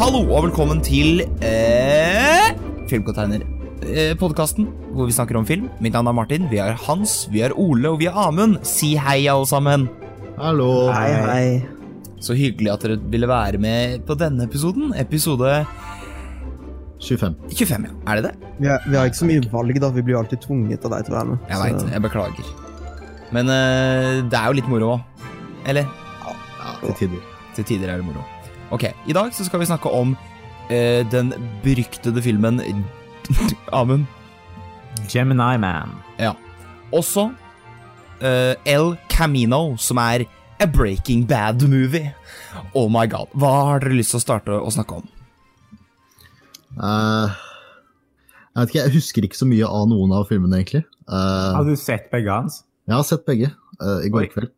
[0.00, 2.46] Hallo og velkommen til eh,
[2.88, 3.42] Filmcontainer.
[3.84, 5.66] Eh, Podkasten hvor vi snakker om film.
[5.84, 6.46] Mitt navn er Martin.
[6.48, 8.62] Vi har Hans, vi har Ole og vi har Amund.
[8.64, 9.84] Si hei, alle sammen.
[10.38, 10.88] Hallo.
[10.96, 12.16] Hei, hei.
[12.16, 14.96] Så hyggelig at dere ville være med på denne episoden.
[14.96, 15.66] Episode
[17.04, 17.36] 25.
[17.52, 18.00] 25, ja.
[18.08, 18.50] Er det det?
[18.56, 19.94] Vi, er, vi har ikke så mye valg, da.
[20.00, 21.46] Vi blir jo alltid tvunget av deg til å være med.
[21.52, 21.88] Jeg veit.
[21.92, 22.52] Jeg beklager.
[23.36, 25.24] Men eh, det er jo litt moro òg.
[25.68, 25.92] Eller?
[26.24, 27.32] Ja, til tider.
[27.52, 28.24] Til tider er det moro.
[28.70, 30.12] Ok, I dag så skal vi snakke om
[30.70, 31.32] eh, den
[31.64, 32.60] beryktede filmen
[33.74, 34.06] Amund.
[35.10, 35.96] Gemini Man.
[36.18, 36.34] Ja.
[36.94, 37.28] Også
[38.22, 40.26] eh, El Camino, som er
[40.60, 42.12] a Breaking Bad-movie.
[42.74, 43.30] Oh my god.
[43.34, 45.06] Hva har dere lyst til å starte å snakke om?
[46.78, 47.30] Uh,
[48.54, 50.84] jeg vet ikke, jeg husker ikke så mye av noen av filmene, egentlig.
[51.10, 52.60] Uh, Har du sett begge hans?
[52.86, 54.28] jeg har sett begge Uh, i går Oi.
[54.28, 54.50] kveld.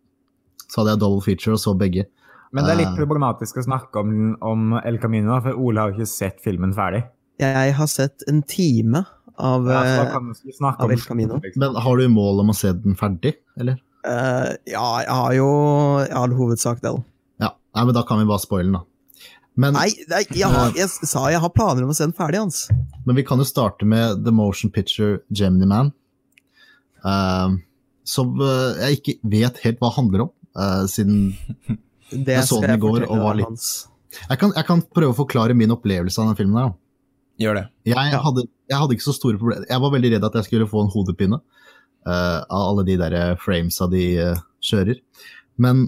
[0.66, 2.08] Så hadde jeg double feature og så begge.
[2.52, 2.98] Men det er litt Eh.
[3.00, 7.02] problematisk å snakke om, om El Camino, for Ole har jo ikke sett filmen ferdig.
[7.40, 9.06] Jeg har sett en time
[9.38, 10.16] av, Ja, eh,
[10.78, 11.40] av El Camino.
[11.40, 11.56] liksom.
[11.62, 13.78] Men har du mål om å se den ferdig, eller?
[14.04, 15.48] Uh, ja, jeg har jo
[16.02, 16.92] i all hovedsak det.
[17.40, 17.50] Ja.
[17.74, 18.82] Nei, men da kan vi bare spoile den, da.
[19.56, 22.38] Men, Nei, nei jeg, har, jeg sa jeg har planer om å se den ferdig,
[22.40, 22.68] Hans.
[23.06, 25.92] men vi kan jo starte med The Motion Picture Gemini Man.
[27.04, 27.56] Uh,
[28.04, 31.34] som jeg ikke vet helt hva handler om, uh, siden
[32.12, 33.88] Det Jeg så den i går og var litt-
[34.28, 36.58] jeg kan, jeg kan prøve å forklare min opplevelse av den filmen.
[36.60, 36.74] Der.
[37.46, 37.64] Gjør det.
[37.88, 38.18] Jeg, Ja.
[38.20, 39.64] hadde, jeg hadde ikke så store problemer.
[39.70, 41.38] Jeg var veldig redd at jeg skulle få en hodepine
[42.06, 45.00] uh, av alle de der framesa de uh, kjører.
[45.56, 45.86] Men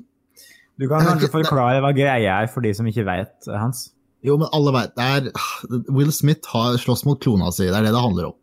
[0.80, 3.90] Du kan kanskje forklare hva greia er for de som ikke vet, Hans?
[4.24, 5.28] jo, men alle vet det er,
[5.94, 8.34] Will Smith har slåss mot klona si, det er det det handler om.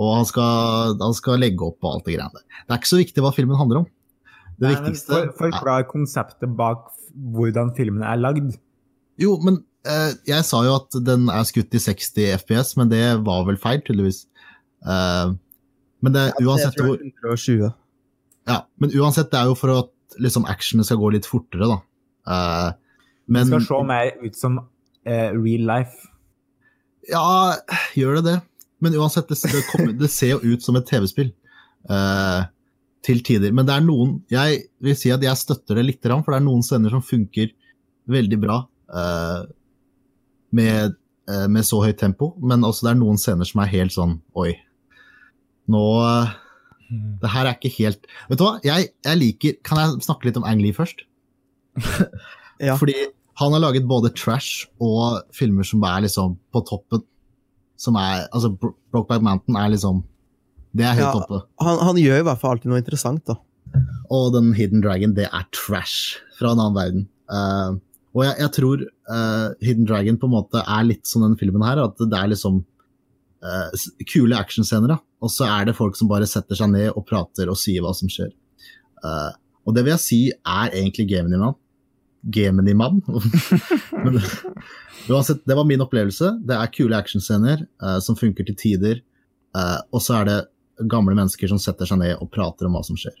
[0.00, 2.42] Og han skal, han skal legge opp og alt det greiene der.
[2.64, 3.86] Det er ikke så viktig hva filmen handler om.
[4.56, 8.56] Det Nei, viktigste for, Forklar konseptet bak hvordan filmene er lagd.
[9.20, 13.02] Jo, men eh, jeg sa jo at den er skutt i 60 FPS, men det
[13.26, 14.24] var vel feil, tydeligvis.
[14.86, 15.32] Eh,
[16.00, 17.72] men det, uansett Jeg tror hvor er 120.
[18.48, 21.80] Ja, men uansett, det er jo for at liksom, actionet skal gå litt fortere, da.
[22.26, 22.70] Eh,
[23.30, 24.56] Det skal se mer ut som
[25.06, 26.08] eh, real life.
[27.10, 27.56] Ja,
[27.96, 28.38] gjør det det?
[28.80, 31.30] Men uansett, det, det, kommer, det ser jo ut som et TV-spill.
[31.90, 32.40] eh,
[33.06, 33.52] til tider.
[33.56, 36.46] Men det er noen Jeg vil si at jeg støtter det litt, for det er
[36.46, 37.52] noen scener som funker
[38.10, 38.58] veldig bra
[38.92, 39.44] uh,
[40.56, 40.96] med,
[41.30, 44.18] uh, med så høyt tempo, men også det er noen scener som er helt sånn
[44.40, 44.52] Oi.
[45.70, 46.32] Nå uh,
[47.22, 50.40] Det her er ikke helt Vet du hva, jeg, jeg liker Kan jeg snakke litt
[50.40, 51.06] om Ang Lee først?
[52.60, 52.74] Ja.
[52.76, 52.92] Fordi
[53.40, 57.00] han har laget både trash og filmer som er liksom på toppen.
[57.80, 60.02] Som er Altså, Bro- Brokeback Mountain er liksom
[60.76, 61.20] Det er helt Ja.
[61.20, 61.42] oppe.
[61.64, 63.36] Han, han gjør i hvert fall alltid noe interessant, da.
[64.10, 67.06] Og den Hidden Dragon, det er trash fra en annen verden.
[67.30, 67.78] Uh,
[68.14, 71.62] og jeg, jeg tror uh, Hidden Dragon på en måte er litt som den filmen
[71.62, 72.62] her, at det er liksom
[73.46, 73.68] uh,
[74.10, 74.96] kule actionscener.
[75.22, 77.94] Og så er det folk som bare setter seg ned og prater og sier hva
[77.94, 78.32] som skjer.
[79.04, 79.30] Uh,
[79.66, 81.54] og det vil jeg si er egentlig Gemini-mann.
[82.34, 83.00] Gemini-mann.
[84.04, 84.18] Men
[85.08, 86.34] uansett, det var min opplevelse.
[86.46, 89.02] Det er kule actionscener uh, som funker til tider.
[89.54, 90.38] Uh, og så er det
[90.88, 93.16] gamle mennesker som setter seg ned og prater om hva som skjer.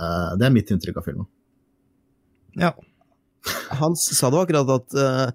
[0.00, 1.28] Uh, det er mitt inntrykk av filmen.
[2.58, 2.72] Ja.
[3.78, 5.28] Hans sa du akkurat at uh,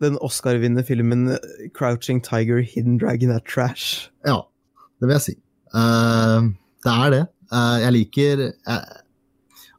[0.00, 4.08] den Oscar-vinnende filmen eh, 'Crouching Tiger, Hidden Dragon' er trash.
[4.24, 4.40] Ja,
[4.98, 5.36] det vil jeg si.
[5.74, 6.50] Uh,
[6.84, 7.24] det er det.
[7.50, 8.90] Jeg liker eh,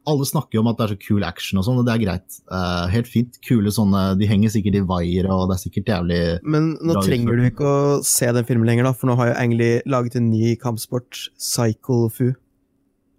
[0.08, 2.02] Alle snakker jo om at det er så cool action og sånn, og det er
[2.02, 2.38] greit.
[2.50, 3.38] Uh, helt fint.
[3.46, 7.30] Kule sånne De henger sikkert i vaier, og det er sikkert jævlig Men nå trenger
[7.30, 7.42] utført.
[7.42, 10.30] du ikke å se den filmen lenger, da, for nå har jo Angley laget en
[10.32, 12.32] ny kampsport, Cycle Fu.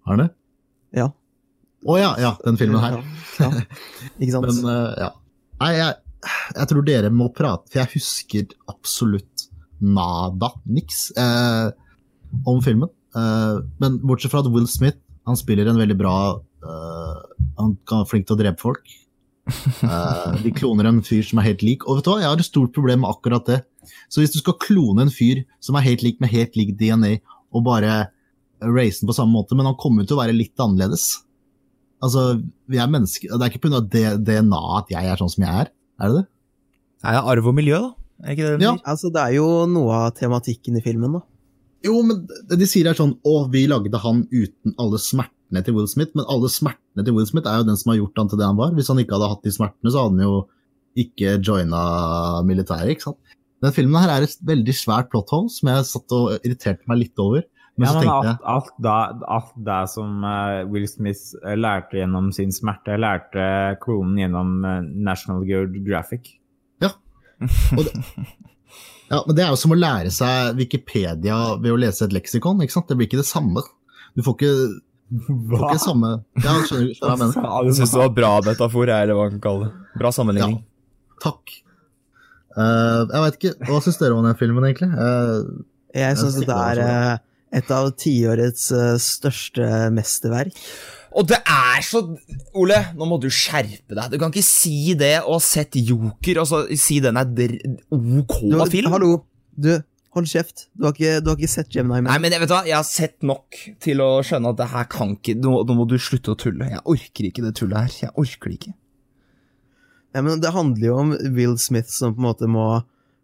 [0.03, 0.29] Har han det?
[0.99, 1.09] Ja.
[1.83, 2.99] Å ja, ja, den filmen her.
[3.39, 3.47] Ja.
[3.47, 3.67] ja.
[4.17, 4.49] Ikke sant?
[4.51, 5.11] Men uh, ja.
[5.63, 6.27] Nei, jeg,
[6.57, 9.47] jeg tror dere må prate, for jeg husker absolutt
[9.83, 11.71] nada, niks, eh,
[12.47, 12.89] om filmen.
[13.15, 16.15] Eh, men bortsett fra at Will Smith, han spiller en veldig bra
[16.63, 18.83] Han er flink til å drepe folk.
[19.83, 21.81] Eh, de kloner en fyr som er helt lik.
[21.83, 23.57] Og vet du hva, jeg har et stort problem med akkurat det.
[24.07, 27.17] Så hvis du skal klone en fyr som er helt lik med helt lik DNA,
[27.53, 28.05] og bare
[28.63, 31.09] race den på samme måte, men han kommer til å være litt annerledes.
[32.03, 32.39] Altså,
[32.71, 33.35] vi er mennesker.
[33.35, 33.83] Det er ikke pga.
[34.23, 35.73] DNA at jeg er sånn som jeg er.
[35.99, 36.25] Er det det?
[37.03, 37.91] Er det arv og miljø, da?
[38.23, 38.73] Er ikke det de Ja.
[38.87, 41.23] Altså, det er jo noe av tematikken i filmen, da.
[41.83, 44.99] Jo, men de sier er sånn Å, vi lagde han uten alle
[45.53, 46.11] smertene til Will Smith.
[46.15, 48.49] Men alle smertene til Will Smith er jo den som har gjort han til det
[48.49, 48.73] han var.
[48.73, 50.35] Hvis han ikke hadde hatt de smertene, så hadde han jo
[50.95, 53.33] ikke joina militæret, ikke sant.
[53.63, 56.99] Den filmen her er et veldig svært plot hole som jeg satt og irriterte meg
[57.05, 57.45] litt over.
[57.79, 58.95] Men ja, men alt, alt, da,
[59.33, 63.45] alt det som eh, Will Smith eh, lærte gjennom sin smerte, lærte
[63.81, 66.35] klonen gjennom eh, National Geographic.
[67.73, 67.95] Og det,
[69.11, 72.61] ja, men det er jo som å lære seg Wikipedia ved å lese et leksikon.
[72.61, 72.91] ikke sant?
[72.91, 73.63] Det blir ikke det samme.
[74.13, 74.53] Du får ikke,
[75.27, 76.11] får ikke samme
[76.43, 77.49] Ja, skjønner du hva jeg mener?
[77.69, 79.99] Jeg syns det var bra metafor, jeg, eller hva man kan kalle det.
[80.01, 80.57] Bra sammenligning.
[81.23, 81.53] Takk.
[82.53, 84.89] Uh, jeg vet ikke, Hva syns dere om den filmen, egentlig?
[84.93, 85.63] Uh,
[85.97, 87.13] Jeg syns det er eh,
[87.57, 88.67] et av tiårets
[89.01, 90.57] største mesterverk.
[91.13, 92.01] Og det er så
[92.57, 94.07] Ole, nå må du skjerpe deg.
[94.13, 97.53] Du kan ikke si det og sett Joker og så si den er dr
[97.93, 98.89] ok Du, film.
[98.95, 99.11] hallo,
[99.53, 99.75] du,
[100.13, 100.67] hold kjeft.
[100.77, 102.11] Du har ikke, du har ikke sett Gemini Man.
[102.11, 104.67] Nei, men jeg vet du hva, jeg har sett nok til å skjønne at det
[104.73, 106.67] her kan ikke Nå, nå må du slutte å tulle.
[106.69, 107.95] Jeg orker ikke det tullet her.
[108.07, 108.73] Jeg orker det ikke.
[110.13, 112.67] Nei, men det handler jo om Will Smith som på en måte må,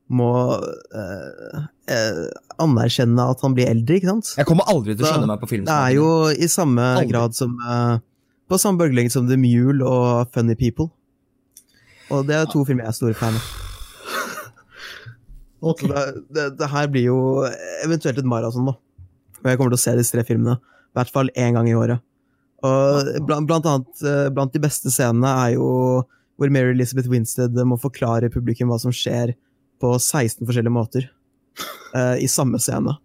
[0.09, 1.59] må eh,
[1.94, 2.24] eh,
[2.65, 4.31] anerkjenne at han blir eldre, ikke sant?
[4.42, 5.65] Jeg kommer aldri til å Da- skjønne meg på film.
[5.69, 7.12] Det er jo i samme Aldri.
[7.13, 8.00] grad som eh,
[8.50, 10.89] På samme bølgelengde som The Mule og Funny People.
[12.09, 13.69] Og det er to filmer jeg er store fan av.
[15.61, 15.85] ok.
[15.88, 16.03] Det,
[16.35, 17.19] det, det her blir jo
[17.85, 18.77] eventuelt et maraton, da.
[19.39, 20.57] Og jeg kommer til å se disse tre filmene.
[20.59, 22.03] I hvert fall én gang i året.
[22.65, 25.67] Og blant, blant annet eh, blant de beste scenene er jo
[26.39, 29.33] hvor Mary Elizabeth Winstead må forklare publikum hva som skjer
[29.79, 31.07] på 16 forskjellige måter
[31.95, 32.95] uh, i samme scene.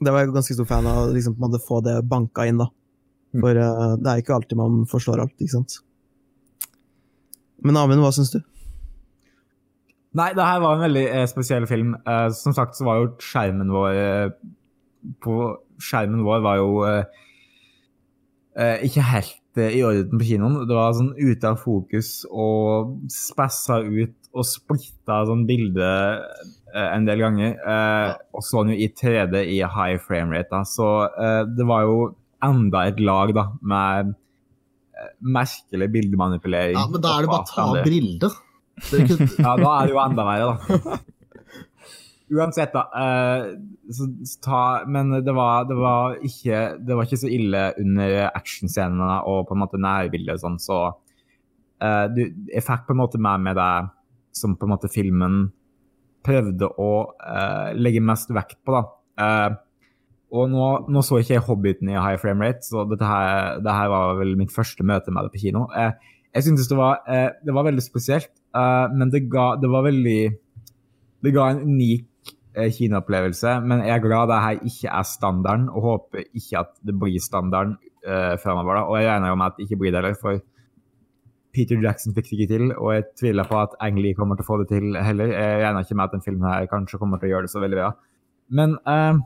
[0.00, 2.68] Det var jeg ganske stor fan av, liksom måte få det banka inn, da.
[3.36, 5.78] For uh, det er ikke alltid man forstår alt, ikke sant.
[7.64, 8.40] Men Amund, hva syns du?
[10.16, 11.94] Nei, det her var en veldig eh, spesiell film.
[12.06, 14.28] Eh, som sagt så var jo skjermen vår eh,
[15.22, 17.02] På skjermen vår var jo eh,
[18.56, 20.60] eh, ikke helt eh, i orden på kinoen.
[20.68, 25.90] Det var sånn ute av fokus og spassa ut og splitta sånn bilde
[26.76, 27.54] en del ganger.
[27.56, 30.62] Eh, og så den jo i 3D i high frame rate, da.
[30.68, 30.88] Så
[31.56, 32.00] det var jo
[32.44, 34.12] enda et lag da med
[35.20, 36.76] merkelig bildemanipulering.
[36.76, 38.36] Ja, men da er det bare å ta bilder.
[38.76, 40.98] Ikke, Ja, da er det jo enda verre, da.
[42.26, 42.82] Uansett, da.
[42.90, 43.44] Eh,
[43.94, 44.06] så,
[44.42, 49.44] ta, men det var, det, var ikke, det var ikke så ille under actionscenene og
[49.46, 53.60] på en måte nærbildet sånn, så uh, du, jeg fikk på en måte med meg
[54.34, 55.46] som på en måte filmen
[56.26, 58.82] prøvde å uh, legge mest vekt på, da.
[59.22, 59.62] Uh,
[60.34, 63.76] og nå, nå så ikke jeg Hobbiten i high frame rate, så dette her, dette
[63.78, 65.68] her var vel mitt første møte med det på kino.
[66.34, 70.20] Jeg syntes det var, det var veldig spesielt, eh, men det ga, det var veldig
[71.24, 75.68] Det ga en unik eh, kinoopplevelse, men jeg er glad det her ikke er standarden,
[75.72, 78.84] og håper ikke at det blir standarden eh, fremover.
[78.84, 80.38] Og jeg regner med at det ikke blir det heller, for
[81.56, 84.44] Peter Jackson fikk det ikke til, og jeg tviler på at Ang Lee kommer til
[84.44, 85.32] å få det til heller.
[85.32, 87.62] Jeg regner ikke med at den filmen her kanskje kommer til å gjøre det så
[87.64, 87.90] veldig bra.
[88.60, 89.22] Men eh,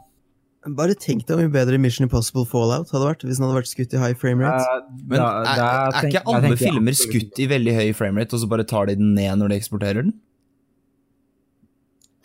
[0.76, 3.70] Bare tenk deg hvor mye bedre Mission Impossible Fallout hadde vært hvis den hadde vært
[3.70, 4.60] skutt i high frame rate.
[4.60, 8.42] eh, Men da- er, er ikke alle tenker filmer skutt i veldig høy framerate, og
[8.42, 10.12] så bare tar de den ned når de eksporterer den?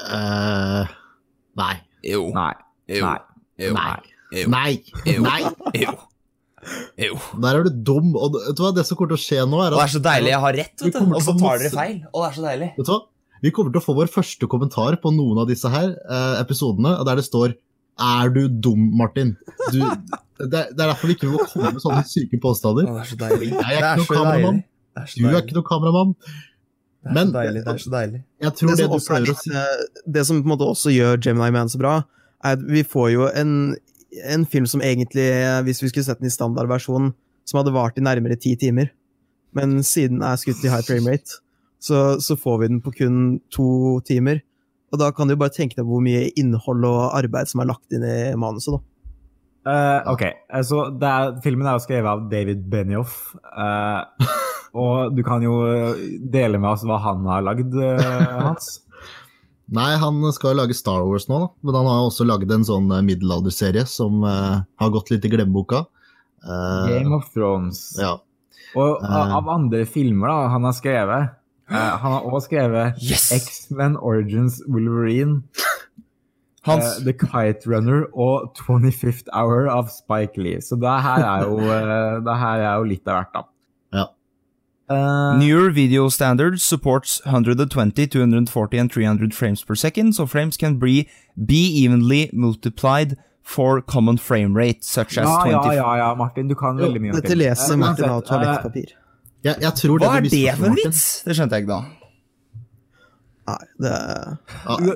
[0.03, 0.83] Uh,
[1.55, 1.75] nei.
[2.03, 2.27] Jo.
[2.35, 2.51] Nei.
[2.91, 3.05] Jo.
[3.07, 3.17] Nei.
[3.63, 3.71] Jo.
[3.77, 3.95] Nei.
[4.35, 4.49] Jo.
[4.51, 4.73] Nei.
[5.07, 5.21] Jo.
[5.23, 5.41] Nei.
[5.79, 5.93] Jo.
[6.99, 7.17] Jo.
[7.39, 8.11] Der er du dum.
[8.19, 9.93] Og vet du hva, det som kommer til å skje nå, er Og det er
[9.95, 10.31] så deilig.
[10.33, 11.13] Jeg har rett, vet du.
[11.15, 11.97] Og så tar dere feil.
[12.11, 12.69] Og det er så deilig.
[12.75, 13.01] Vet du hva?
[13.45, 16.95] Vi kommer til å få vår første kommentar på noen av disse her eh, episodene,
[17.05, 17.53] der det står
[17.99, 19.35] Er du dum, Martin?
[19.71, 19.85] Du, det,
[20.43, 22.89] er, det er derfor vi ikke må komme med sånne syke påstander.
[22.91, 23.51] Å, det er så deilig.
[23.53, 24.57] Jeg er ikke noen kameramann.
[24.95, 25.43] er Du er deilig.
[25.45, 26.11] ikke noen kameramann.
[27.05, 27.61] Det er Men- så deilig.
[27.63, 28.19] Det er så deilig.
[28.41, 31.21] Jeg tror det, det, som det, også si det som på en måte også gjør
[31.23, 31.93] Gemini Man så bra,
[32.43, 33.53] er at vi får jo en,
[34.35, 35.29] en film som egentlig,
[35.69, 37.13] hvis vi skulle sett den i standardversjon,
[37.45, 38.89] som hadde vart i nærmere ti timer.
[39.55, 41.39] Men siden den er skutt i high frame rate,
[41.79, 44.41] så, så får vi den på kun to timer.
[44.95, 47.71] Og da kan du jo bare tenke deg hvor mye innhold og arbeid som er
[47.73, 48.77] lagt inn i manuset.
[48.77, 48.91] da.
[49.65, 53.33] Uh, ok, eh, så det er, filmen er jo skrevet av David Benioff.
[53.49, 54.05] Uh,
[54.77, 55.57] og du kan jo
[56.31, 58.75] dele med oss hva han har lagd, uh, Hans.
[59.75, 61.49] Nei, han skal lage Star Wars nå, da.
[61.65, 65.87] men han har også lagd en sånn middelalderserie som har gått litt i glemmeboka.
[66.45, 67.97] Eh, Game of Thrones.
[67.99, 68.19] ja.
[68.75, 71.35] Og av av andre filmer da, han har skrevet
[71.69, 73.31] eh, Han har også skrevet Yes!
[73.31, 75.43] X-Men Origins Wolverine,
[76.65, 80.61] Hans, eh, The Kite Runner og 25th Hour av Spike Lee.
[80.61, 83.43] Så det her er jo, eh, det her er jo litt av hvert, da.
[83.93, 84.07] Ja.
[84.89, 90.79] Eh, Newer video standards supports 120, 240 and 300 frames per second, so frames can
[90.79, 95.51] be, be evenly multiplied for common frame rate, such as ja, 20...
[95.51, 98.95] ja, ja, ja, Martin, du kan veldig mye om Dette leser Martin av toalettpapir.
[99.45, 101.03] Jeg, jeg tror Hva er det for en vits?
[101.27, 101.83] Det skjønte jeg ikke da.
[103.45, 103.91] Nei, det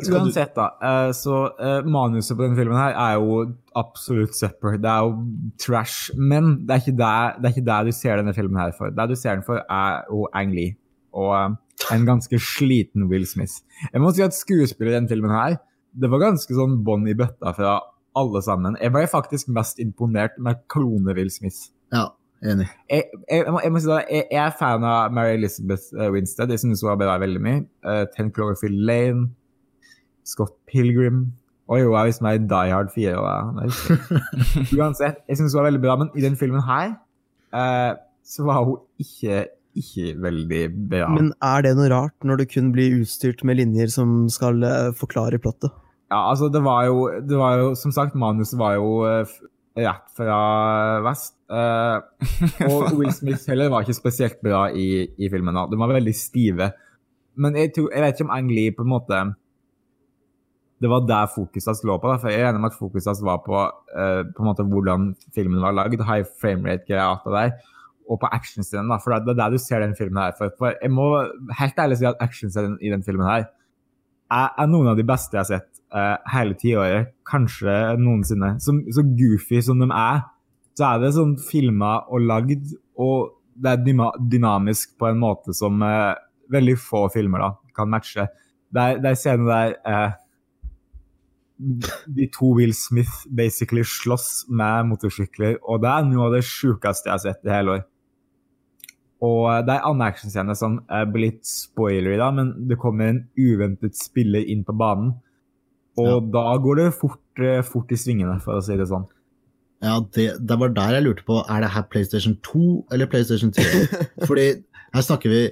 [0.01, 0.65] du- Uansett, da.
[0.81, 4.77] eh, Så eh, manuset på denne filmen her er jo absolutt supper.
[4.81, 5.11] Det er jo
[5.61, 6.09] trash.
[6.17, 8.89] Men det er ikke der, det er ikke der du ser denne filmen her for.
[8.89, 10.73] Det du ser den for, er jo Ang Lee.
[11.13, 13.61] Og eh, en ganske sliten Will Smith.
[13.93, 15.59] Jeg må si at skuespillet i denne filmen her,
[15.93, 17.77] det var ganske sånn bånn i bøtta fra
[18.17, 18.75] alle sammen.
[18.81, 21.69] Jeg ble faktisk mest imponert med klone Will Smith.
[21.93, 22.09] Ja,
[22.43, 22.69] enig.
[22.89, 25.91] Jeg, jeg, jeg, må, jeg må si det, jeg, jeg er fan av Mary Elizabeth
[25.97, 26.53] eh, Winstead.
[26.53, 27.65] Jeg synes hun har bra veldig mye.
[27.85, 29.29] Uh, Ten Cloverfield Lane,
[30.27, 31.27] Scott Pilgrim
[31.69, 33.11] Oi, hun er visst meg i Die Hard 4.
[33.13, 33.59] Og,
[34.79, 36.95] Uansett, jeg synes hun var veldig bra, men i den filmen her
[37.53, 37.93] uh,
[38.25, 39.43] så var hun ikke,
[39.77, 41.11] ikke veldig bra.
[41.13, 44.89] Men er det noe rart når du kun blir utstyrt med linjer som skal uh,
[44.97, 45.69] forklare plottet?
[46.09, 49.37] Ja, altså, det var jo, det var jo Som sagt, manuset var jo uh,
[49.85, 50.39] rett fra
[51.05, 51.35] vest.
[52.69, 55.55] og Will Smith heller var ikke spesielt bra i, i filmen.
[55.57, 55.65] Da.
[55.71, 56.71] De var veldig stive.
[57.39, 59.21] Men jeg, tror, jeg vet ikke om Ang Lee på en måte
[60.79, 62.07] det var der fokuset lå på.
[62.07, 62.17] Da.
[62.21, 63.57] for Jeg er enig med at fokuset var på,
[63.99, 67.09] uh, på en måte hvordan filmen var lagd, high frame rate-greia
[68.09, 68.93] og på actionscenen.
[69.03, 70.31] For det er der du ser den filmen her.
[70.37, 71.09] For, for jeg må
[71.59, 73.43] helt ærlig si at actionscenen i den filmen her
[74.31, 77.13] er, er, noen av de beste jeg har sett uh, hele tiåret.
[77.29, 78.55] Kanskje noensinne.
[78.63, 80.23] Så, så, goofy som de er,
[80.77, 85.81] så er det sånn filma og lagd, og det er dynamisk på en måte som
[85.83, 86.15] uh,
[86.53, 88.29] veldig få filmer da, kan matche.
[88.69, 90.17] Det er, scener der
[91.59, 97.09] de to Will Smith basically slåss med motorsykler, og det er noe av det sjukeste
[97.09, 97.87] jeg har sett i hele år.
[99.25, 100.77] Og det er annen actionscene som
[101.11, 105.17] blir litt spoilery, da, men det kommer en uventet spiller inn på banen.
[105.99, 106.19] Og ja.
[106.35, 109.07] da går det fort, eh, fort, i svingene, for å si det sånn.
[109.83, 112.63] Ja, det, det, var der jeg lurte på, er det her PlayStation 2
[112.95, 113.85] eller PlayStation 3?
[114.27, 114.47] fordi
[114.95, 115.43] her snakker vi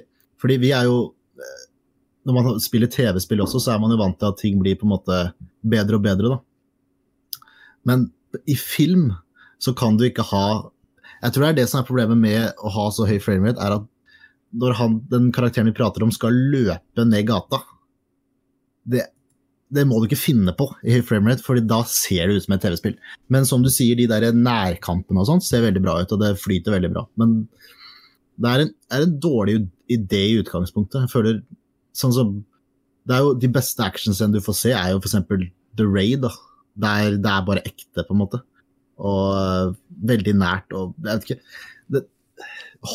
[0.42, 0.98] Fordi vi er jo
[1.40, 1.62] eh,
[2.28, 4.84] Når man spiller TV-spill også, så er man jo vant til at ting blir på
[4.84, 5.20] en måte
[5.64, 7.46] bedre og bedre, da.
[7.88, 8.10] Men
[8.44, 9.14] i film
[9.56, 10.44] så kan du ikke ha
[11.22, 13.78] Jeg tror det er det som er problemet med å ha så høy framerate, er
[13.80, 13.88] at
[14.58, 17.62] når han, den karakteren vi prater om, skal løpe ned gata
[18.88, 19.04] det,
[19.74, 22.62] det må du ikke finne på i framerate, for da ser det ut som et
[22.64, 22.96] TV-spill.
[23.32, 26.38] Men som du sier, de der nærkampene og sånt ser veldig bra ut, og det
[26.40, 27.04] flyter veldig bra.
[27.20, 27.42] Men
[28.38, 29.58] det er en, er en dårlig
[29.92, 31.04] idé i utgangspunktet.
[31.04, 31.42] Jeg føler
[31.96, 32.36] sånn som
[33.08, 35.16] det er jo De beste actionscenene du får se, er jo f.eks.
[35.78, 36.24] The Raid.
[36.26, 36.32] da.
[36.78, 38.42] Der det er bare ekte, på en måte.
[38.98, 39.76] Og uh,
[40.10, 41.42] veldig nært og Jeg vet ikke
[41.94, 42.00] det,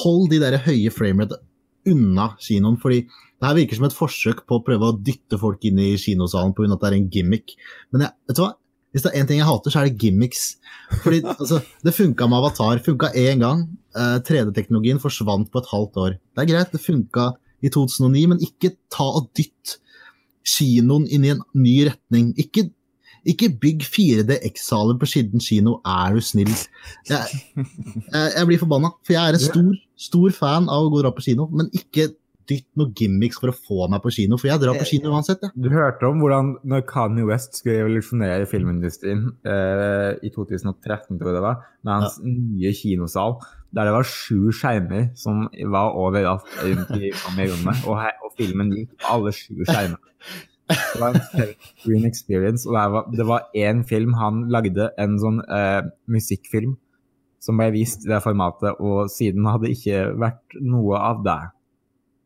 [0.01, 1.39] Hold de der høye framerate
[1.89, 5.63] unna kinoen, fordi det her virker som et forsøk på å prøve å dytte folk
[5.67, 6.71] inn i kinosalen pga.
[6.71, 7.55] at det er en gimmick.
[7.91, 8.53] Men jeg, vet du hva?
[8.93, 10.43] Hvis det er én ting jeg hater, så er det gimmicks.
[11.01, 12.81] Fordi altså, Det funka med Avatar.
[12.85, 13.65] Funka én gang.
[13.97, 16.19] Uh, 3D-teknologien forsvant på et halvt år.
[16.21, 17.31] Det er greit, det funka
[17.63, 19.77] i 2009, men ikke ta og dytt
[20.45, 22.33] kinoen inn i en ny retning.
[22.39, 22.67] Ikke,
[23.25, 26.53] ikke bygg 4D X-saler på Skidden kino, er du snill.
[27.09, 27.67] Jeg, jeg,
[28.37, 31.13] jeg blir forbanna, for jeg er en stor, stor fan av å gå og dra
[31.15, 32.11] på kino, men ikke
[32.49, 35.43] dytt noen gimmicks for å få meg på kino, for jeg drar på kino uansett.
[35.45, 35.51] Ja.
[35.55, 41.37] Du hørte om hvordan når Kanye West skulle revolusjonere filmindustrien eh, i 2013, tror jeg
[41.37, 42.33] det var, med hans ja.
[42.33, 43.37] nye kinosal,
[43.73, 48.97] der det var sju skjermer som var overalt rundt i rommet, og, og filmen gikk
[48.97, 50.01] på alle sju skjermene.
[50.73, 51.49] Det var en
[51.83, 55.81] green experience, og det var én film han lagde, en sånn eh,
[56.11, 56.77] musikkfilm
[57.43, 61.39] som ble vist i det formatet, og siden hadde ikke vært noe av det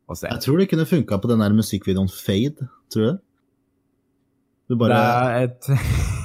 [0.08, 0.28] å se.
[0.30, 3.24] Jeg tror det kunne funka på den der musikkvideoen Fade, tror du?
[4.68, 5.70] Du bare Det er et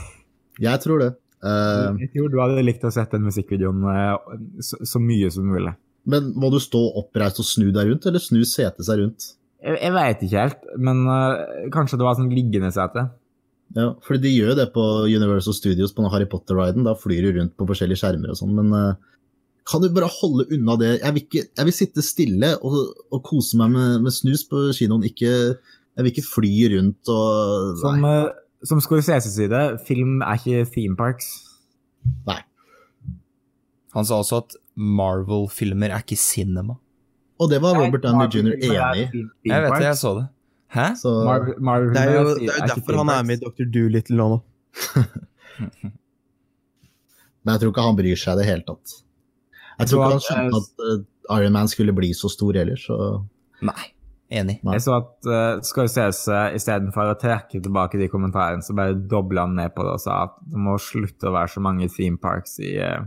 [0.67, 1.11] Jeg tror det.
[1.43, 5.49] Uh, jeg tror du hadde likt å sett den musikkvideoen uh, så, så, mye som
[5.49, 5.73] mulig.
[6.07, 9.33] Men må du stå oppreist og snu deg rundt, eller snu setet seg rundt?
[9.63, 13.07] Jeg, jeg veit ikke helt, men uh, kanskje det var sånn liggende sete.
[13.73, 16.85] Ja, for de gjør jo det på Universal Studios på Harry Potter-riden.
[16.85, 19.13] Da flyr du rundt på forskjellige skjermer og sånn, men uh,
[19.69, 20.91] kan du bare holde unna det?
[20.99, 22.77] Jeg vil, ikke, jeg vil sitte stille og,
[23.09, 27.81] og, kose meg med, med, snus på kinoen, ikke, jeg vil ikke fly rundt og
[27.81, 28.29] Som, uh,
[28.67, 31.33] som Scorseses sier det, film er ikke theme parks.
[32.29, 32.43] Nei.
[33.97, 36.77] Han sa også at Marvel-filmer er ikke cinema.
[37.41, 38.53] Og det var Robert Downey jr.
[38.53, 39.25] enig i.
[39.49, 40.27] Jeg vet det, jeg så det.
[40.73, 40.87] Hæ?
[40.97, 41.11] Så...
[41.27, 43.65] Marvel, Marvel det er jo, det er jo derfor han er med i Dr.
[43.69, 44.39] Doolittle nå.
[47.43, 48.93] Men jeg tror ikke han bryr seg i det hele tatt.
[49.79, 52.97] Jeg tror ikke han skjønte at uh, Iron Man skulle bli så stor heller, så
[53.63, 53.89] Nei.
[54.33, 54.57] Enig.
[54.65, 54.73] Nei.
[54.77, 59.53] Jeg så at uh, Scorsese istedenfor å trekke tilbake de kommentarene, så bare dobla han
[59.59, 62.57] ned på det og sa at det må slutte å være så mange theme parks
[62.63, 63.05] i, uh,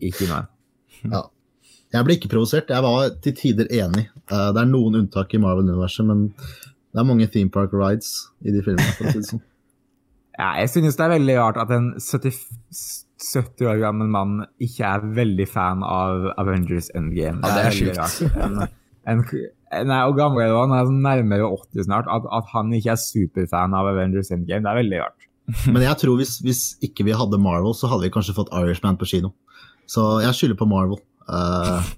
[0.00, 0.48] i kinoen.
[1.04, 1.26] Ja.
[1.92, 4.06] Jeg ble ikke provosert, jeg var til tider enig.
[4.30, 8.54] Uh, det er noen unntak i Marvel-universet, men det er mange theme park rides i
[8.54, 8.94] de filmene.
[8.96, 9.46] for å si det sånn.
[10.32, 12.32] Ja, jeg synes det er veldig rart at en 70,
[13.20, 17.42] 70 år gammel mann ikke er veldig fan av Avengers Endgame.
[17.44, 18.40] Ja, det er, det er sjukt.
[18.40, 18.62] En,
[19.12, 19.20] en
[19.88, 23.00] Nei, og gamle da, han er sånn nærmere 80 snart, at, at han ikke er
[23.00, 25.28] superfan av Avengers Endgame, det er veldig rart.
[25.74, 29.00] Men jeg tror hvis, hvis ikke vi hadde Marvel, så hadde vi kanskje fått Irishman
[29.00, 29.32] på kino.
[29.88, 31.00] Så jeg skylder på Marvel.
[31.32, 31.90] Eh,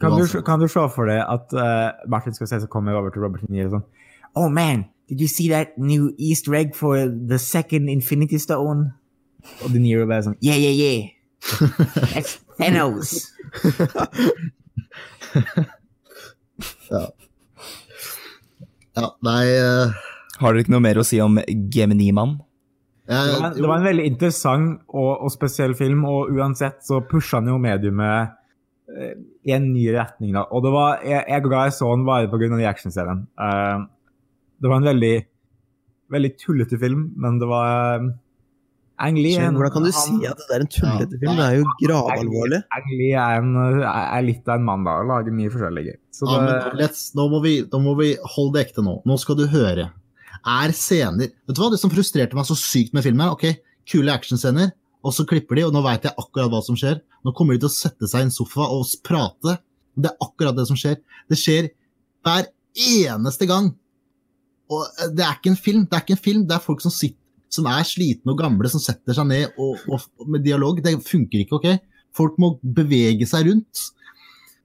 [0.00, 3.12] Kan du, kan du se for deg at uh, Martin skal se så kommer over
[3.14, 3.84] til Robert De Niro sånn
[4.36, 8.90] Oh man, did you see that new easter egg for the second Infinity Stone?
[9.62, 11.14] Og De Niro bare sånn Yeah, yeah, yeah.
[12.12, 13.14] That's Thanos.
[18.94, 19.94] Ja, nei uh...
[20.40, 22.36] Har dere ikke noe mer å si om Gemini-mann?
[23.06, 26.98] Ja, Det var, det var en veldig interessant og, og spesiell film, og uansett så
[27.06, 28.34] pusha han jo mediumet
[28.94, 30.32] i en ny retning.
[30.36, 30.44] da.
[30.54, 32.50] Og det var, jeg, jeg er glad jeg så den bare pga.
[32.58, 33.26] de actionscenene.
[33.38, 33.86] Uh,
[34.62, 35.14] det var en veldig,
[36.14, 38.04] veldig tullete film, men det var
[39.02, 41.34] Ang Lee hvordan kan du han- si at det er en tullete film?
[41.34, 42.60] Det er jo gravalvorlig.
[42.78, 45.96] Egentlig er, en, er litt av en mann da, og lager mye forskjellig.
[46.14, 49.00] Så ja, det, men let's, nå, må vi, nå må vi holde det ekte nå.
[49.04, 49.88] Nå skal du høre.
[50.44, 53.48] Er scener Vet du hva, det som frustrerte meg så sykt med filmen, ok,
[53.90, 54.70] kule actionscener,
[55.04, 57.02] og så klipper de, og nå veit jeg akkurat hva som skjer.
[57.24, 59.58] Nå kommer de til å sette seg i en sofa og prate.
[59.94, 60.96] Det er akkurat det som skjer.
[61.30, 61.68] Det skjer
[62.24, 63.68] hver eneste gang.
[64.72, 66.82] Og eh, det er ikke en film, det er ikke en film, det er folk
[66.84, 67.20] som sitter
[67.54, 70.80] som er slitne og gamle, som setter seg ned og, og, med dialog.
[70.82, 71.68] Det funker ikke, ok?
[72.14, 73.82] Folk må bevege seg rundt.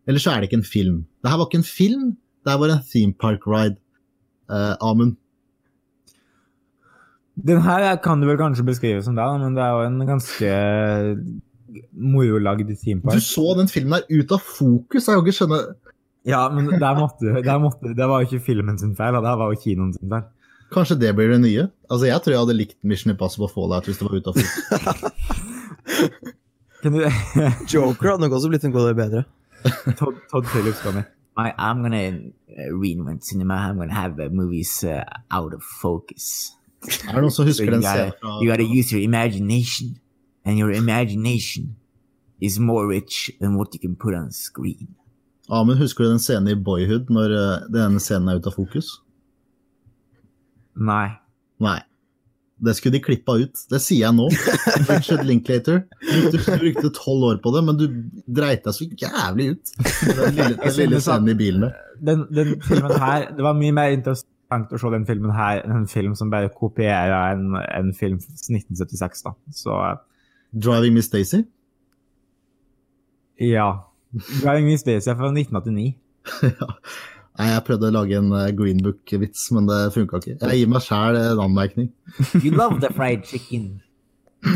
[0.09, 1.03] Eller så er det ikke en film.
[1.21, 2.05] Det her var ikke en film,
[2.41, 3.77] det her var en theme park ride.
[4.49, 5.19] Uh, Amund.
[7.45, 10.49] Den her kan du vel kanskje beskrive som det, men det er jo en ganske
[11.93, 15.59] morolagd theme Du så den filmen der ut av fokus, jeg kan ikke skjønne
[16.27, 19.35] Ja, men der måtte, der måtte, det var jo ikke filmen sin feil, og det
[19.39, 20.25] var jo kinoen sin feil.
[20.73, 21.67] Kanskje det blir det nye?
[21.89, 24.53] Altså, Jeg tror jeg hadde likt Mission Impossible Fallout hvis det var ute av fokus.
[26.83, 26.99] Kan du,
[27.73, 29.23] Joker hadde nok også blitt en god del bedre.
[29.99, 31.07] Todd, Todd Phillips kommer.
[31.39, 32.03] I, I'm gonna
[32.51, 33.55] uh, reinvent cinema.
[33.55, 36.53] I'm gonna have uh, movies uh, out of focus.
[36.87, 39.97] Er det noen som husker so den fra you gotta use your imagination,
[40.45, 41.75] and your imagination
[42.41, 44.95] is more rich than what you can put on screen.
[45.49, 48.55] Ja, men husker du den scenen i Boyhood når den denne scenen er ute av
[48.55, 48.93] fokus?
[50.79, 51.09] Nei.
[51.59, 51.79] Nei.
[52.59, 53.55] Det skulle de klippa ut.
[53.71, 54.25] Det sier jeg nå.
[54.89, 55.85] Richard Linklater.
[56.31, 57.85] Du brukte- tolv år på det, men du
[58.27, 59.71] dreit deg så jævlig ut.
[60.03, 61.77] Den lille, den lille scenen i bilen der.
[61.99, 65.85] Den, den filmen her Det var mye mer interessant å se den filmen her en
[65.89, 69.23] film som bare kopierer en, en film fra 1976.
[69.27, 69.35] da.
[69.53, 69.99] Så uh,
[70.51, 71.43] Driving Miss Daisy.
[73.37, 73.71] ja.
[74.41, 75.93] Driving Miss Daisy er fra 1989.
[77.39, 80.33] Nei, jeg prøvde å lage en eh, Green Book-vits, men det funka ikke.
[80.41, 81.91] Jeg gir meg sjæl en anmerkning.
[82.43, 83.79] You love the fried chicken.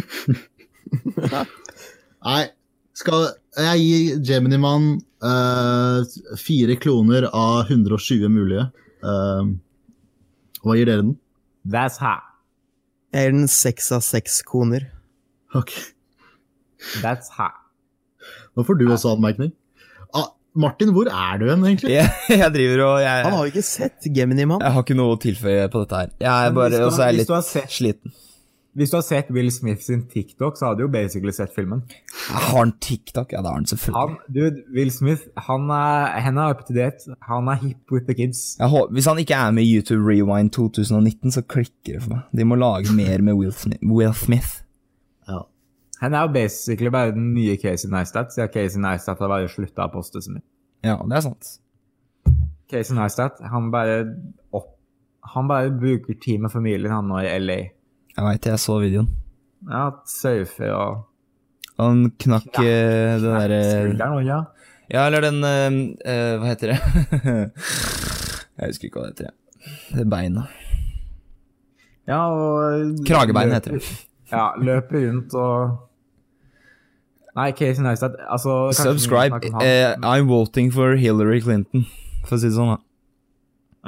[2.27, 2.41] Nei,
[2.97, 3.29] skal
[3.62, 6.03] jeg gi Gemini-mann uh,
[6.39, 8.67] fire kloner av 120 mulige?
[10.63, 11.15] Eh, hva gir dere den?
[11.67, 12.23] That's hot.
[13.13, 14.88] Jeg gir den seks av seks koner.
[15.56, 15.71] Ok,
[17.04, 17.60] That's hot.
[18.58, 19.52] Nå får du også anmerkning.
[20.15, 21.91] Ah, Martin, hvor er du hen, egentlig?
[21.93, 22.10] Jeg,
[22.41, 24.62] jeg driver og jeg, Han har jo ikke sett Gemini-mann.
[24.63, 26.12] jeg har ikke noe å tilføye på dette her.
[26.21, 28.13] Jeg er bare, har- er litt sliten.
[28.74, 31.84] Hvis du har sett Will Smith sin TikTok, så har du jo basically sett filmen.
[32.30, 33.32] Har han TikTok?
[33.32, 34.00] Ja, det har han selvfølgelig.
[34.00, 37.14] Han, dude, Will Smith, han er, han er up to date.
[37.30, 38.58] Han er hip with the kids.
[38.60, 42.10] Jeg hå- hvis han ikke er med i YouTube Rewind 2019, så klikker det for
[42.16, 42.22] meg.
[42.38, 43.80] De må lage mer med Will Smith.
[43.84, 44.50] Will Smith.
[45.30, 45.40] Ja.
[46.02, 49.86] Han er jo basically bare den nye Casey Neistat, siden Casey Neistat har bare slutta
[49.86, 50.42] å poste så mye.
[50.84, 51.54] Ja, det er sant.
[52.72, 54.02] Casey Neistat, han bare
[54.52, 54.72] opp,
[55.36, 57.60] Han bare bruker tid med familien han nå i LA.
[58.13, 59.10] Jeg veit jeg så videoen.
[59.69, 64.41] Ja, safe og Han knakk eh, det derre Skulderen ja.
[64.91, 66.80] Ja, eller den eh, Hva heter det?
[68.60, 69.32] jeg husker ikke hva det heter.
[69.32, 70.43] Det Det beina.
[72.04, 73.88] Ja, og Kragebein heter det.
[74.34, 75.80] Ja, løper rundt og
[77.34, 79.39] Nei, Casey Neistat altså, Subscribe.
[79.63, 81.88] Eh, I'm voting for Hillary Clinton,
[82.28, 82.76] for å si det sånn.
[82.76, 82.84] da.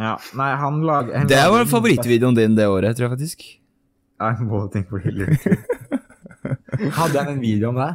[0.02, 3.46] Ja, nei, han lager Det var favorittvideoen din det året, tror jeg faktisk.
[4.20, 5.36] Beste- I'm voting for Hillary
[6.92, 7.90] Hadde han en video om det?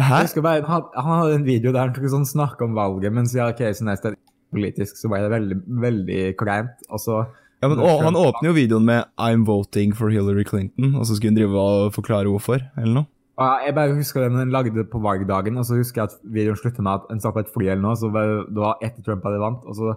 [0.00, 0.22] Hæ?
[0.34, 3.34] Jeg bare, han, han hadde en video der han tok sånn snakk om valget, mens
[3.36, 4.16] ja, Casey Neistat
[4.52, 6.84] politisk, så ble det veldig, veldig kleint.
[6.90, 7.22] Og så
[7.62, 11.14] Ja, men å, Han åpner jo videoen med 'I'm voting for Hillary Clinton', og så
[11.16, 13.06] skulle hun drive og forklare hvorfor, eller noe.
[13.38, 16.82] Ja, jeg bare husker den lagde på valgdagen, og så husker jeg at videoen slutta
[16.82, 19.40] med at en satt på et fly eller noe, så det var etter Trump hadde
[19.40, 19.94] vant, og så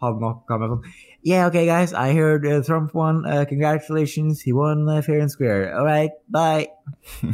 [0.00, 0.84] hadde han opp kamera sånn
[1.22, 3.26] Yeah, okay, guys, I heard uh, Trump won.
[3.26, 5.76] Uh, congratulations, he won uh, fair and square.
[5.76, 6.68] All right, bye.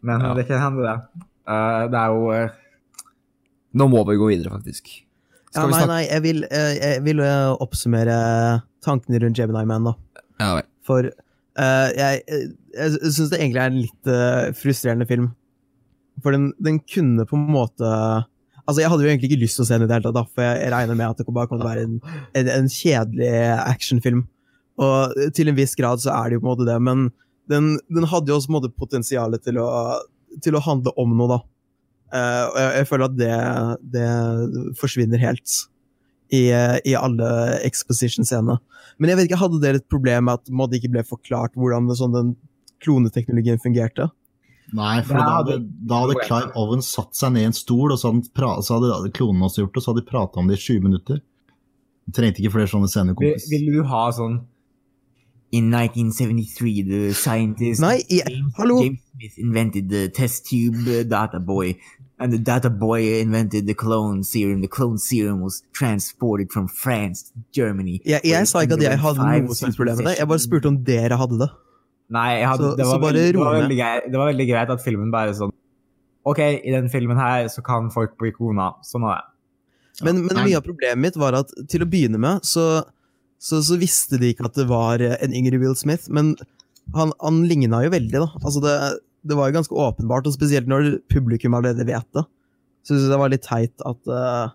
[0.00, 0.34] Men Ja.
[0.34, 1.00] det kan hende, det.
[1.48, 2.48] Uh, det er jo uh,
[3.74, 4.88] Nå må vi gå videre, faktisk.
[4.88, 8.16] Ja, Skal vi nei, nei, jeg vil, eh, jeg vil eh, oppsummere
[8.84, 9.92] tankene rundt Gemini Man, da.
[10.40, 10.66] Ja vel.
[10.86, 12.22] For eh, jeg,
[12.76, 14.10] jeg syns det egentlig er en litt
[14.60, 15.28] frustrerende film.
[16.24, 17.90] For den, den kunne på en måte
[18.68, 20.34] Altså, Jeg hadde jo egentlig ikke lyst til å se den i det hele tatt,
[20.36, 21.94] for jeg, regner med at det bare kommer til å være en,
[22.36, 23.30] en, en kjedelig
[23.64, 24.26] actionfilm.
[24.84, 27.08] Og til en viss grad så er det jo på en måte det, men
[27.48, 29.68] den, den hadde jo også på en måte potensialet til å,
[30.44, 31.40] til å handle om noe, da.
[32.08, 33.32] Uh, og jeg, jeg føler at det,
[33.96, 34.10] det
[34.80, 35.56] forsvinner helt
[36.32, 37.30] i, i alle
[37.64, 38.58] exposition-scenene.
[38.98, 41.88] Men jeg vet ikke, hadde dere et problem med at det ikke ble forklart hvordan
[41.88, 42.32] det, sånn, den
[42.84, 44.10] kloneteknologien fungerte?
[44.76, 45.54] Nei, for da hadde,
[45.88, 48.76] da hadde Clive Owen satt seg ned i en stol, og så hadde, pra, så
[48.76, 51.22] hadde klonen også gjort det, og så hadde de prata om det i 20 minutter.
[52.08, 53.48] Du trengte ikke flere sånne scener, kompis.
[53.52, 54.40] vil du ha sånn
[55.48, 58.82] In 1973, the scientist Nei, jeg, James, hallo!
[58.82, 61.72] James Smith invented the test tube uh, data boy,
[62.20, 64.60] and the data boy invented the clone serum.
[64.60, 68.02] The clone serum was transported from France to Germany.
[68.04, 70.68] Jeg, jeg sa ikke at jeg hadde noe som problem med det, jeg bare spurte
[70.68, 71.48] om dere hadde det.
[72.14, 74.70] Nei, jeg hadde, Så- det, var veldig, det, var veldig greit, det var veldig greit
[74.72, 75.54] at filmen bare sånn
[76.28, 78.74] Ok, i den filmen her så kan folk bli kona.
[78.84, 80.04] Sånn er det.
[80.04, 82.82] Men, men mye av problemet mitt var at til å begynne med, så,
[83.40, 86.34] så, så visste de ikke at det var en yngre Will Smith, men
[86.94, 88.28] han, han ligna jo veldig, da.
[88.42, 88.74] Altså det,
[89.24, 92.26] det var jo ganske åpenbart, og spesielt når publikum allerede vet det.
[92.84, 94.52] Så synes jeg det var litt teit at uh,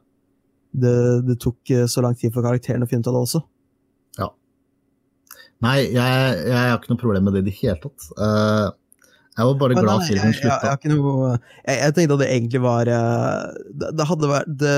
[0.73, 0.95] det,
[1.27, 3.43] det tok eh, så lang tid for karakteren å finne ut av det også.
[5.63, 8.07] Nei, jeg, jeg har ikke noe problem med det i det hele tatt.
[8.17, 8.69] Uh,
[9.33, 10.73] jeg var bare glad filmen jeg, jeg, jeg, slutta.
[10.77, 13.45] ikke jeg, jeg tenkte at det egentlig var eh,
[13.81, 14.73] Det, det hadde vært det,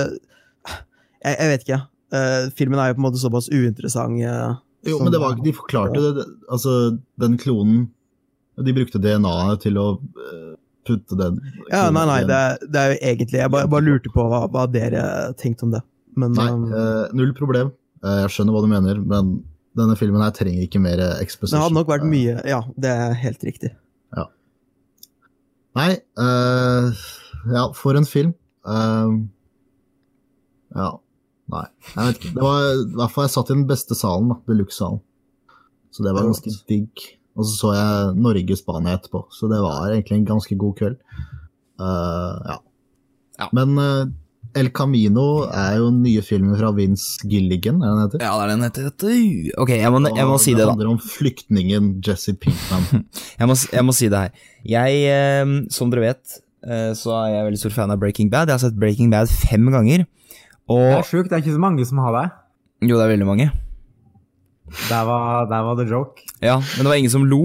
[1.25, 1.79] jeg, vet ikke.
[2.15, 4.21] Uh, filmen er jo på en måte såpass uinteressant.
[4.21, 6.11] Uh, Jo, men det var, de forklarte det.
[6.21, 6.75] det- Altså,
[7.19, 7.87] den klonen
[8.61, 9.87] De brukte DNA-et til å
[10.85, 11.39] putte den
[11.71, 14.43] Ja, nei, nei, det, er- det er jo egentlig Jeg bare, bare lurte på hva,
[14.53, 15.01] hva dere
[15.41, 15.81] tenkte om det.
[16.15, 16.47] Men Nei,
[16.79, 17.73] eh, null problem.
[18.05, 19.33] Jeg skjønner hva du mener, men
[19.75, 21.01] denne filmen her trenger ikke mer
[21.57, 23.71] det hadde nok vært Eh, mye Ja, det er helt riktig.
[24.15, 24.27] Ja.
[25.75, 26.91] Nei, uh,
[27.51, 28.33] ja, for en film.
[28.65, 29.25] Uh,
[30.75, 30.91] ja,
[31.51, 32.33] nei, jeg vet ikke.
[32.37, 35.03] Det var i hvert fall jeg satt i den beste salen, da, deluxe-salen.
[35.95, 37.07] Så det var ganske digg.
[37.35, 40.97] Og så så jeg Norge-Spania etterpå, så det var egentlig en ganske god kveld.
[41.79, 42.57] Uh, ja.
[43.39, 43.49] Ja.
[43.51, 44.05] Men eh,
[44.55, 48.21] El Camino er jo den nye filmen fra Vince Gilligan, er det den heter?
[48.23, 48.85] Ja, det er den heter.
[49.59, 50.69] Ok, jeg må, jeg må si det, da.
[50.69, 53.03] Det handler om flyktningen Jesse Pinkman.
[53.39, 54.45] Jeg må, jeg må si det her.
[54.63, 58.47] Jeg, eh, som dere vet, eh, så er jeg veldig stor fan av Breaking Bad.
[58.47, 60.05] Jeg har sett Breaking Bad fem ganger.
[60.71, 62.25] Det er sjukt, det er ikke så mange som har det.
[62.87, 63.51] Jo, det er veldig mange.
[64.87, 66.23] Der var, der var the joke.
[66.41, 67.43] Ja, men det var ingen som lo.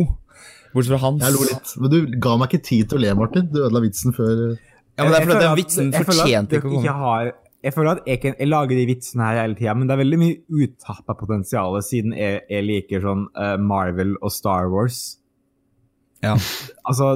[0.72, 1.26] Bortsett fra Hans.
[1.26, 3.50] Jeg lo litt, men du ga meg ikke tid til å le, Martin.
[3.50, 4.54] Du ødela vitsen før
[5.00, 7.32] Ja, men det er fordi den vitsen fortjente ikke å komme.
[7.60, 10.00] Jeg føler at jeg, kan, jeg lager de vitsene her hele tida, men det er
[10.00, 15.02] veldig mye utappa potensial siden jeg, jeg liker sånn uh, Marvel og Star Wars.
[16.24, 16.36] Ja.
[16.90, 17.12] Altså,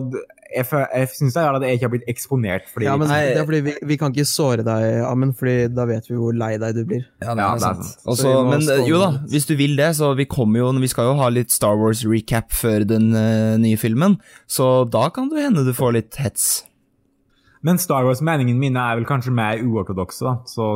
[0.55, 2.93] jeg, jeg syns det er rart at jeg ikke har blitt eksponert for de Ja,
[3.01, 3.33] men Nei.
[3.35, 6.37] det er fordi vi, vi kan ikke såre deg, Amund, Fordi da vet vi hvor
[6.37, 7.03] lei deg du blir.
[7.25, 7.89] Ja, det Ja, er det er sant.
[7.89, 8.05] sant.
[8.13, 11.17] Også, men jo da, hvis du vil det, så vi kommer jo Vi skal jo
[11.19, 15.67] ha litt Star Wars recap før den uh, nye filmen, så da kan det hende
[15.67, 16.63] du får litt hets.
[17.65, 20.35] Men Star Wars-meningene mine er vel kanskje mer uortodokse.
[20.51, 20.67] Så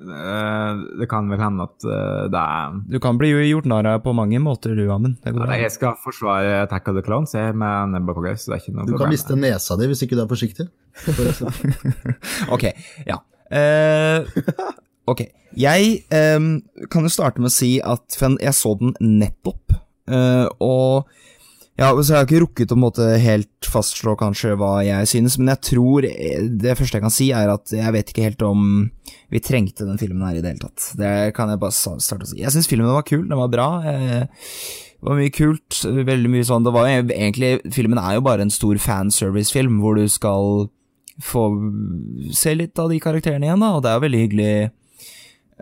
[0.00, 4.00] eh, det kan vel hende at eh, det er Du kan bli gjort narr av
[4.06, 5.20] på mange måter, du, Amund.
[5.28, 9.12] Jeg skal forsvare Attack of the Clones jeg, med nebba på gaus, Du kan problem.
[9.12, 10.68] miste nesa di hvis ikke du er forsiktig.
[12.54, 12.64] Ok,
[13.06, 13.20] ja.
[13.48, 14.24] Uh,
[15.08, 15.26] ok.
[15.56, 16.02] Jeg
[16.36, 16.58] um,
[16.90, 19.76] kan jo starte med å si at jeg så den nettopp,
[20.08, 21.12] uh, og
[21.78, 25.52] ja, så jeg har ikke rukket å måte helt fastslå kanskje hva jeg synes, men
[25.54, 28.64] jeg tror eh, det første jeg kan si, er at jeg vet ikke helt om
[29.30, 30.88] vi trengte den filmen her i det hele tatt.
[30.98, 32.40] Det kan jeg bare starte å si.
[32.42, 33.68] Jeg syns filmen var kul, den var bra.
[33.86, 34.24] eh,
[34.98, 38.50] Det var mye kult, veldig mye sånn Det var egentlig Filmen er jo bare en
[38.50, 40.66] stor fanservice-film hvor du skal
[41.22, 41.44] få
[42.34, 44.50] se litt av de karakterene igjen, da, og det er jo veldig hyggelig.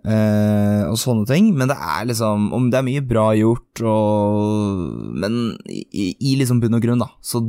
[0.04, 5.16] Eh, og sånne ting, men det er liksom Om det er mye bra gjort, og
[5.22, 7.42] Men i, i liksom bunn og grunn, da, så,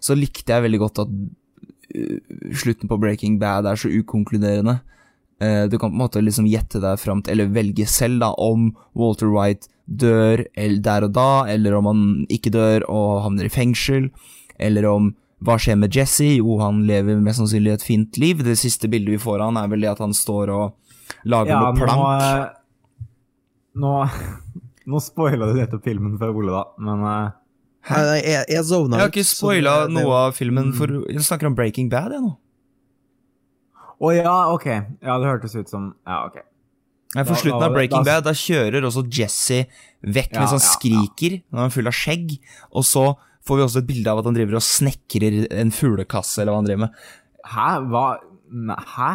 [0.00, 2.18] så likte jeg veldig godt at uh,
[2.52, 4.78] slutten på Breaking Bad er så ukonkluderende.
[5.42, 8.32] Uh, du kan på en måte liksom gjette deg fram til, eller velge selv, da,
[8.36, 10.44] om Walter White dør
[10.84, 14.10] der og da, eller om han ikke dør og havner i fengsel,
[14.60, 16.26] eller om hva skjer med Jesse?
[16.40, 18.42] Jo, han lever mest sannsynlig et fint liv.
[18.42, 20.74] Det siste bildet vi får av han er vel det at han står og
[21.24, 22.56] lager Ja, noe plank.
[23.78, 23.92] Nå, nå,
[24.92, 27.30] nå spoila du nettopp filmen for Ole, da, men eh,
[27.88, 31.54] Nei, jeg, jeg zona Jeg har ikke spoila noe av filmen, for jeg snakker om
[31.56, 32.34] Breaking Bad, jeg nå.
[33.98, 34.66] Å ja, ok.
[35.02, 36.36] Ja, det hørtes ut som Ja, ok.
[37.16, 39.62] Nei, For Da- slutten av Breaking da- Bad, da kjører også Jesse
[40.04, 40.74] vekk Ja, mens han ja, ja.
[40.76, 42.34] skriker, når han er full av skjegg,
[42.76, 43.06] og så
[43.48, 46.58] får vi også et bilde av at han driver og snekrer en fuglekasse, eller hva
[46.60, 47.00] han driver med.
[47.48, 47.68] Hæ?
[47.88, 48.04] Hva
[48.92, 49.08] Hæ?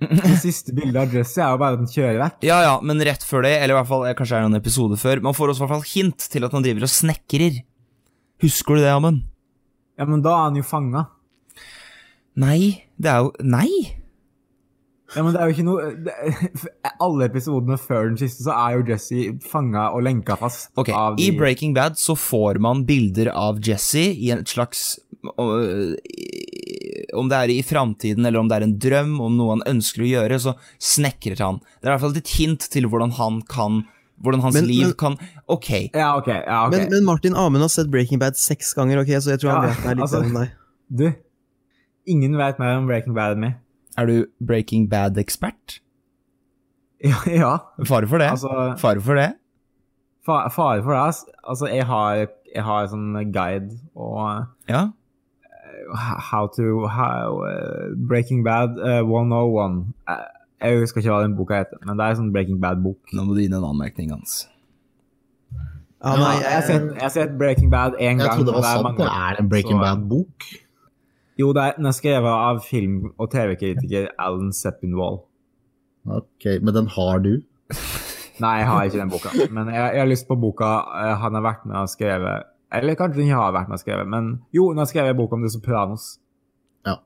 [0.00, 2.38] Det siste bildet av Jesse er jo bare at han kjører vekk.
[2.44, 4.58] Ja, ja, men rett før det, eller i hvert fall eh, kanskje er det en
[4.60, 7.60] episode før, man får også i hvert fall hint til at han driver og snekrer.
[8.44, 9.22] Husker du det, Amund?
[9.96, 11.06] Ja, men da er han jo fanga.
[12.36, 12.58] Nei,
[13.00, 13.70] det er jo Nei!
[15.14, 16.14] Ja, men det er jo ikke noe det,
[17.04, 20.68] Alle episodene før den siste så er jo Jesse fanga og lenka fast.
[20.76, 24.98] Ok, av I Breaking Bad så får man bilder av Jesse i en slags
[27.16, 30.02] Om det er i framtiden eller om det er en drøm, om noe han ønsker
[30.04, 31.58] å gjøre, så snekrer han.
[31.80, 33.84] Det er i hvert fall et hint til hvordan han kan
[34.16, 36.78] Hvordan hans Men- liv men- kan Ok, Ja, okay, ja, okay.
[36.78, 39.62] Men, men Martin Amund har sett Breaking Bad seks ganger, ok, så jeg tror han
[39.68, 40.50] Ja, vet meg litt altså- bedre deg.
[40.96, 41.14] Du,
[42.06, 43.54] ingen vet mer om Breaking Bad enn meg.
[43.98, 45.80] er du Breaking Bad-ekspert?
[47.04, 47.58] Ja, ja.
[47.84, 48.30] Fare for det.
[48.30, 49.34] altså Fare for det.
[50.26, 51.24] fa- Fare for det.
[51.46, 54.86] Altså, jeg har, jeg har sånn guide og Ja.
[56.30, 59.94] How to how, uh, Breaking Bad uh, 101.
[60.08, 60.16] Uh,
[60.62, 63.12] jeg husker ikke hva den boka heter, men det er en sånn Breaking Bad-bok.
[63.12, 64.46] Nå må du gi en anmerkning hans.
[66.04, 68.30] Ja, nei, Jeg har sett, jeg har sett Breaking Bad én Jeg gang.
[68.38, 68.98] trodde det var sant.
[69.00, 70.48] Det er en Breaking Bad-bok.
[71.36, 75.18] Jo, det er, den er skrevet av film- og TV-kritiker Alan Seppinwall.
[76.06, 77.32] Ok, Men den har du?
[78.40, 79.32] Nei, jeg har ikke den boka.
[79.50, 80.70] Men jeg, jeg har lyst på boka
[81.02, 83.82] eh, han har vært med og skrevet Eller kanskje den ikke har vært med og
[83.82, 86.06] skrevet, men jo, den har skrevet en bok om The Sopranos.
[86.86, 86.96] Ja.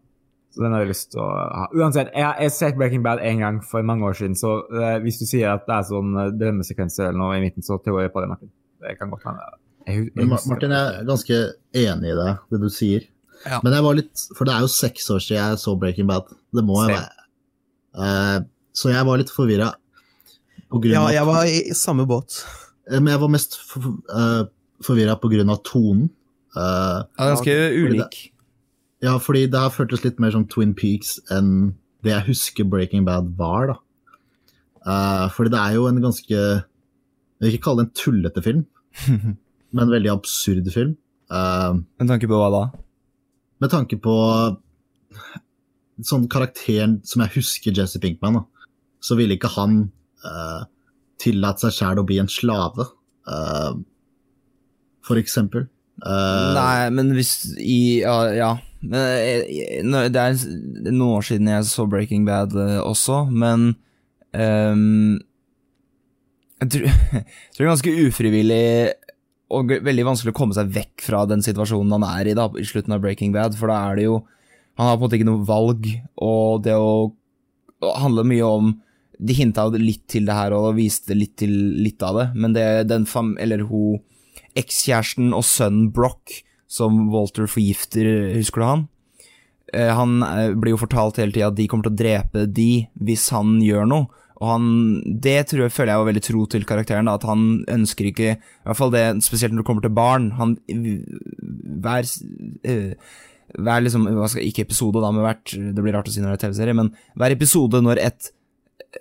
[0.54, 1.66] Så den har jeg lyst til å ha.
[1.76, 5.20] Uansett, jeg har sett Breaking Bad en gang for mange år siden, så uh, hvis
[5.20, 8.14] du sier at det er sånn uh, drømmesekvenser eller noe i midten, så tror jeg
[8.14, 8.52] på det, Martin.
[8.80, 9.50] Det kan godt hende.
[10.48, 11.40] Martin, jeg er ganske
[11.76, 13.04] enig i det, det du sier.
[13.46, 13.60] Ja.
[13.64, 16.28] Men jeg var litt For det er jo seks år siden jeg så Breaking Bad.
[16.52, 17.26] Det må jeg være.
[17.96, 18.38] Uh,
[18.76, 19.70] så jeg var litt forvirra.
[20.86, 22.44] Ja, jeg var i samme båt.
[22.90, 24.44] Eh, Men jeg var mest for, uh,
[24.84, 26.10] forvirra av tonen.
[26.56, 28.32] Uh, Ja, ganske ulik.
[29.02, 33.04] ja, fordi det har føltes litt mer som Twin Peaks enn det jeg husker Breaking
[33.04, 33.76] Bad var, da.
[34.80, 38.66] Uh, fordi det er jo en ganske Jeg vil ikke kalle det en tullete film,
[39.72, 40.96] men en veldig absurd film.
[41.30, 42.64] Uh, Med tanke på hva da?
[43.60, 44.14] med tanke på
[46.00, 48.66] sånn karakteren som jeg husker Jesse Pinkman, da,
[49.04, 49.82] så ville ikke han
[50.24, 50.64] uh,
[51.20, 52.86] tillate seg sjæl å bli en slave,
[53.28, 53.72] eh,
[55.06, 55.68] for eksempel.
[56.00, 58.52] Uh, Nei, men hvis i Ja, ja.
[58.80, 60.38] Eh, det er
[60.88, 63.74] noen år siden jeg så Breaking Bad eh, også, men
[64.32, 65.18] um,
[66.62, 66.86] jeg, tror,
[67.18, 68.64] jeg tror det er ganske ufrivillig
[69.52, 72.64] og veldig vanskelig å komme seg vekk fra den situasjonen han er i da, i
[72.64, 74.22] slutten av Breaking Bad, for da er det jo
[74.78, 75.86] Han har på en måte ikke noe valg,
[76.24, 77.10] og det å
[78.00, 78.70] handle mye om
[79.18, 81.52] De hinta litt til det her og viste litt til
[81.84, 83.34] litt av det, men det den fam...
[83.36, 83.98] Eller hun
[84.58, 88.88] ekskjæresten og sønnen Brock, som Walter forgifter, husker du han?
[89.74, 92.70] Eh, Han eh, blir jo fortalt hele tida at de kommer til å drepe de
[92.98, 94.26] hvis han gjør noe.
[94.40, 94.68] Og han,
[95.20, 98.30] Det tror jeg føler jeg var veldig tro til karakteren, da, at han ønsker ikke
[98.38, 98.38] I
[98.70, 100.30] hvert fall det, spesielt når det kommer til barn.
[100.38, 100.54] Han
[101.84, 102.08] Hver
[102.64, 102.94] eh,
[103.58, 106.38] hver liksom, skal, Ikke episode, da, men hvert Det blir rart å si når det
[106.38, 108.30] er TV-serie, men hver episode når et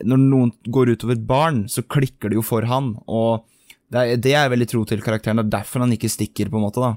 [0.06, 3.46] Når noen går utover et barn, så klikker det jo for han, og
[3.90, 5.42] det er, det jeg veldig tro til karakteren.
[5.42, 6.92] Det er derfor han ikke stikker, på en måte, da.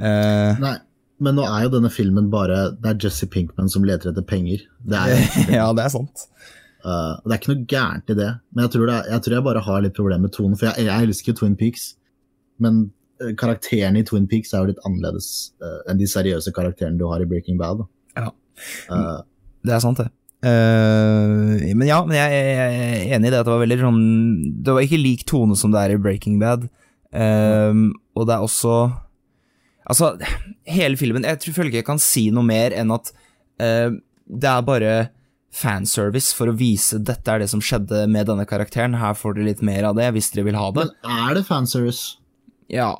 [0.00, 0.76] Eh, Nei,
[1.24, 4.64] men nå er jo denne filmen bare Det er Jesse Pinkman som leter etter penger.
[4.84, 5.22] Det er,
[5.58, 6.26] ja, det er sant.
[6.86, 9.34] Uh, det er ikke noe gærent i det, men jeg tror, det er, jeg tror
[9.34, 10.58] jeg bare har litt problemer med tonen.
[10.58, 11.86] For jeg, jeg elsker Twin Peaks,
[12.62, 12.84] men
[13.18, 15.30] eh, karakterene i Twin Peaks er jo litt annerledes
[15.64, 17.82] uh, enn de seriøse karakterene du har i Breaking Bad.
[17.82, 18.22] Da.
[18.22, 18.30] Ja.
[18.92, 19.18] Uh,
[19.66, 20.12] Det er sant, det.
[20.44, 23.78] Eh, men ja, men jeg, jeg, jeg er enig i det at det var veldig
[23.80, 24.02] sånn
[24.62, 26.68] Det var ikke lik tone som det er i Breaking Bad.
[27.16, 27.82] Eh,
[28.16, 28.76] og det er også
[29.86, 30.16] Altså,
[30.66, 33.12] hele filmen Jeg tror føler ikke jeg kan si noe mer enn at
[33.62, 33.94] uh,
[34.26, 34.94] det er bare
[35.56, 38.98] fanservice for å vise dette er det som skjedde med denne karakteren.
[38.98, 40.88] Her får dere litt mer av det, hvis dere vil ha det.
[40.90, 42.18] men er det fanservice?
[42.68, 42.90] Ja,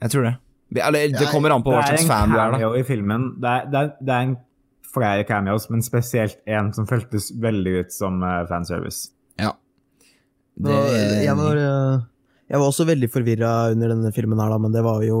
[0.00, 0.32] jeg tror det.
[0.78, 2.60] Eller, det kommer an på hva slags fan du er, da.
[2.62, 3.26] cameo i filmen.
[3.42, 4.36] Det er, det er, det er en
[4.94, 9.10] flere cameos, men spesielt en som føltes veldig ut som eh, fanservice.
[9.40, 9.52] Ja.
[10.62, 10.72] Nå,
[11.20, 12.06] jeg, var, eh,
[12.48, 15.20] jeg var også veldig forvirra under denne filmen, her da, men det var jo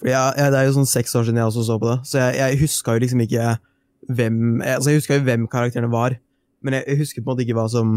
[0.00, 1.98] fordi jeg, jeg, Det er jo sånn seks år siden jeg også så på det,
[2.08, 3.44] så jeg, jeg huska jo liksom ikke
[4.14, 6.16] hvem altså Jeg huska jo hvem karakterene var,
[6.64, 7.94] men jeg, jeg husker på en måte ikke hva som,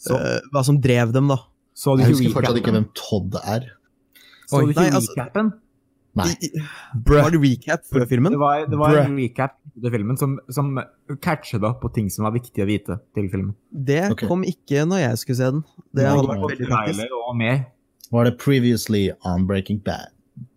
[0.00, 1.38] Så, uh, hva som drev dem, da.
[1.76, 3.68] så du Jeg husker fortsatt ikke hvem Todd er.
[4.46, 5.52] Så du ikke recapen?
[5.52, 5.65] altså-?
[6.16, 6.32] Nei.
[6.94, 7.20] Bruh.
[7.26, 8.36] Var det recap før Det filmen?
[8.40, 10.72] var, det var en recap til filmen som, som
[11.20, 13.52] catchet opp på ting som var viktig å vite til filmen.
[13.70, 14.28] Det okay.
[14.30, 15.62] kom ikke når jeg skulle se den.
[15.92, 17.72] Det Nei, hadde vært veldig praktisk.
[18.16, 20.14] Var det previously on Breaking Bad?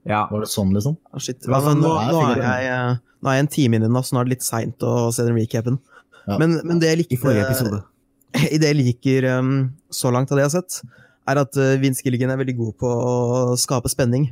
[0.07, 0.25] Ja.
[0.31, 0.97] Var det sånn, liksom?
[1.11, 1.39] Ah, shit.
[1.43, 3.87] Det altså, sånn- nå, nå, er jeg, eh, nå er jeg en time inn i
[3.89, 5.79] den, så nå er det litt seint å se den recapen.
[6.25, 6.37] Ja.
[6.37, 7.81] Men, men det jeg likte I forrige episode.
[8.53, 9.53] i det jeg liker um,
[9.89, 10.95] så langt av det jeg har sett,
[11.29, 14.29] er at uh, Vince Gilligan er veldig god på å skape spenning.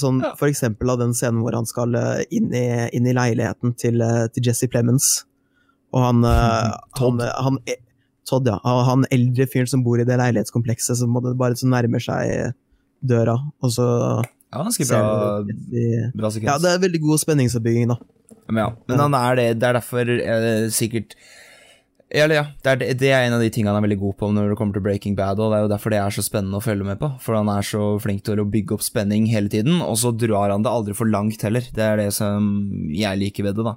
[0.00, 0.34] Sånn Ja.
[0.38, 4.00] For eksempel av den scenen hvor han skal eh, inn, i, inn i leiligheten til,
[4.00, 5.26] eh, til Jesse Plemons.
[5.92, 6.22] Og han,
[6.98, 7.20] Todd.
[7.20, 7.80] han, han eh,
[8.28, 8.60] Todd, ja.
[8.62, 12.54] Han eldre fyren som bor i det leilighetskomplekset, som bare så nærmer seg
[13.00, 13.86] døra, og så
[14.50, 16.48] Ja, ganske bra, bra sekvens.
[16.48, 17.98] Ja, det er veldig god spenningsoppbygging, da.
[18.50, 18.70] Men, ja.
[18.90, 19.46] men han er det.
[19.60, 21.14] Det er derfor eh, sikkert
[22.10, 24.28] Eller ja, det er, det- er en av de tingene han er veldig god på
[24.34, 26.58] når det kommer til Breaking Bad, og det er jo derfor det er så spennende
[26.58, 27.10] å følge med på.
[27.22, 30.50] For han er så flink til å bygge opp spenning hele tiden, og så drar
[30.50, 31.62] han det aldri for langt heller.
[31.70, 32.48] Det er det som
[32.90, 33.76] jeg liker ved det, da.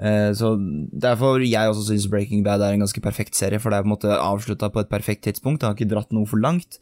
[0.00, 0.54] Eh, så
[0.96, 3.90] derfor jeg også syns Breaking Bad er en ganske perfekt serie, for det er på
[3.92, 5.60] en måte avslutta på et perfekt tidspunkt.
[5.60, 6.80] Det har ikke dratt noe for langt,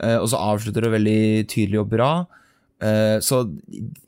[0.00, 1.20] eh, og så avslutter det veldig
[1.52, 2.10] tydelig og bra.
[2.80, 3.42] Eh, så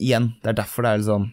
[0.00, 1.28] igjen, det er derfor det er litt liksom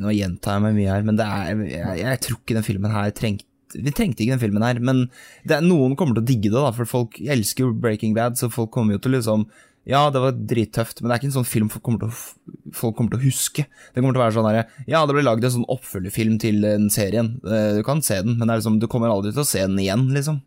[0.00, 3.10] Nå gjentar jeg meg mye her, men er, jeg, jeg tror ikke den filmen her
[3.14, 3.46] trengte
[3.78, 5.04] Vi trengte ikke den filmen her, men
[5.46, 8.50] er, noen kommer til å digge det, da, for folk elsker jo Breaking Bad, så
[8.50, 9.44] folk kommer jo til liksom
[9.88, 12.90] Ja, det var drittøft, men det er ikke en sånn film folk kommer til å,
[12.92, 13.64] kommer til å huske.
[13.64, 16.60] Det kommer til å være sånn herre Ja, det ble lagd en sånn oppfølgerfilm til
[16.66, 17.36] den serien.
[17.46, 20.08] Eh, Du kan se den, men liksom, du kommer aldri til å se den igjen,
[20.16, 20.42] liksom.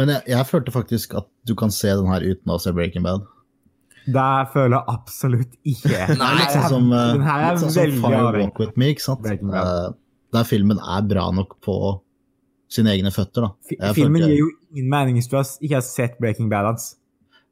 [0.00, 3.04] Men jeg, jeg følte faktisk at du kan se den her uten å se Breaking
[3.06, 3.24] Bad.
[4.06, 5.98] Det føler jeg absolutt ikke.
[6.18, 8.40] Nei, er litt sånn som, eh, Den her er litt sånn som veldig Fire.
[8.40, 9.28] Walk With Me, ikke sant?
[9.28, 9.90] Eh,
[10.32, 11.76] der filmen er bra nok på
[12.72, 13.92] sine egne føtter, da.
[13.94, 16.94] Filmen gir jo ingen mening hvis du ikke har sett Breaking Bad hans.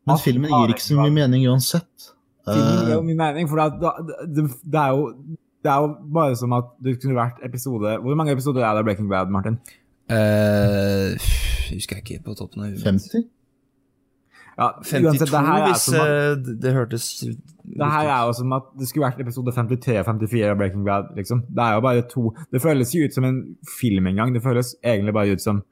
[0.09, 2.11] Men filmen gir ikke så mye mening uansett.
[2.49, 3.93] Filmen gir jo Eh, mye mening, for det,
[4.35, 5.11] det, det, er jo,
[5.63, 8.83] det er jo bare som at det kunne vært episode Hvor mange episoder er det
[8.83, 9.61] av Breaking Bad, Martin?
[10.11, 11.15] Uh,
[11.71, 12.83] husker jeg ikke på toppen av huet.
[12.83, 13.29] 50?
[14.61, 17.05] Ja, 52, uansett, det her er hvis som at, eh, det, det hørtes
[17.71, 20.85] det her er jo som at det skulle vært episode 53 og 54 av Breaking
[20.85, 21.45] Bad, liksom.
[21.49, 23.39] Det er jo bare to Det føles jo ut som en
[23.81, 24.35] film engang.
[24.35, 25.63] Det føles egentlig bare ut som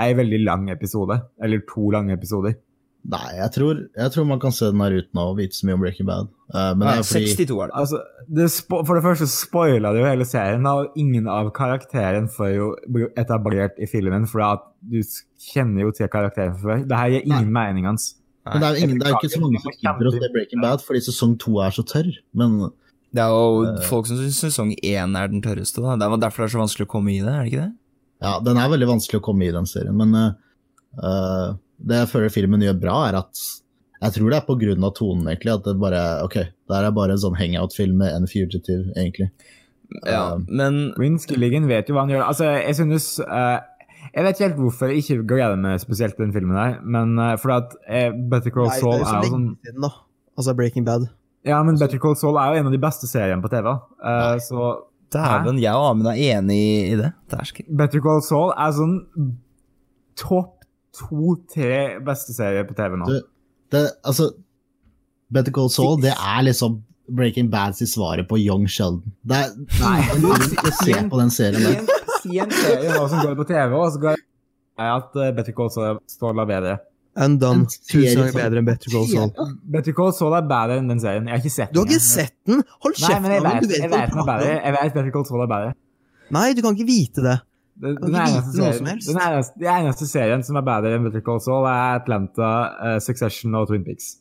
[0.00, 1.18] ei veldig lang episode.
[1.42, 2.56] Eller to lange episoder.
[3.06, 5.76] Nei, jeg tror, jeg tror man kan se den her uten å vite så mye
[5.76, 6.30] om Breaking Bad.
[6.50, 7.76] Uh, men det er fordi 62 er det.
[7.82, 8.00] Altså,
[8.38, 12.50] det spo for det første spoila det jo hele serien, og ingen av karakteren får
[12.56, 12.70] jo
[13.18, 14.98] etablert i filmen, for at du
[15.52, 16.82] kjenner jo til karakteren fra før.
[16.90, 18.14] Det her gir ingen mening hans.
[18.46, 20.62] Men det er jo ingen, det er ikke så mange som gidder å se Breaking
[20.62, 22.12] Bad fordi sesong to er så tørr.
[22.38, 22.60] Men
[23.14, 25.82] Det er jo uh, folk som syns sesong én er den tørreste.
[25.82, 25.94] da.
[25.98, 27.74] Det er derfor det er så vanskelig å komme i det, er det ikke det?
[28.22, 29.96] ja, den er veldig vanskelig å komme i, den serien.
[29.96, 30.28] Men uh,
[31.02, 31.48] eh,
[31.86, 33.44] det jeg føler filmen gjør bra, er at
[33.96, 35.52] jeg tror det er av tonen, egentlig.
[35.54, 39.30] At det bare Ok, det er bare en sånn hangout-film med en fugitive, egentlig.
[39.30, 42.26] Ja, Eh, men Rin Skilligan vet jo hva han gjør.
[42.26, 43.58] Altså, jeg synes uh,
[44.14, 47.14] Jeg vet ikke helt hvorfor jeg ikke gleder meg spesielt til den filmen der, men
[47.20, 49.92] uh, for at uh, Better Call Saul er jo så jo sånn siden, da.
[50.36, 51.08] Altså Breaking Bad.
[51.46, 53.70] Ja, men Better Call Saul er jo en av de beste seriene på TV.
[54.02, 54.70] Uh, så
[55.14, 56.60] dæven, jeg og Amund er enig
[56.92, 57.12] i det.
[57.68, 58.96] Better Call Saul er sånn
[60.18, 60.55] topp
[60.96, 63.08] to-tre beste serier på TV nå.
[63.10, 63.20] Du,
[63.74, 64.30] det, altså
[65.32, 66.80] Better Call Saul, det er liksom
[67.16, 69.14] Breaking Bads i svaret på Young Sheldon.
[69.26, 70.00] Det er, Nei.
[70.22, 71.80] du ikke se på den serien der.
[71.80, 75.32] en, si en serie nå som går på TV, og så går jeg at eh,
[75.36, 76.76] Better Call Saul står er bedre.
[77.16, 77.64] And done.
[77.88, 79.30] Tusen ganger bedre enn Better Call Saul.
[79.72, 81.30] Better Call Saul er bedre enn den serien.
[81.30, 81.76] Jeg har ikke sett den.
[81.78, 82.64] Du har ikke sett den?
[82.84, 83.22] Hold Nei, kjeft!
[83.22, 84.16] men jeg vet, jeg vet.
[84.50, 85.76] Jeg vet Better Call Saul er bedre.
[86.36, 87.38] Nei, du kan ikke vite det.
[87.76, 91.24] Den, den, eneste serien, som den, eneste, den eneste serien som er bedre enn Better
[91.24, 94.14] Call Saul, er Atlanta, uh, Succession og Twin Peaks.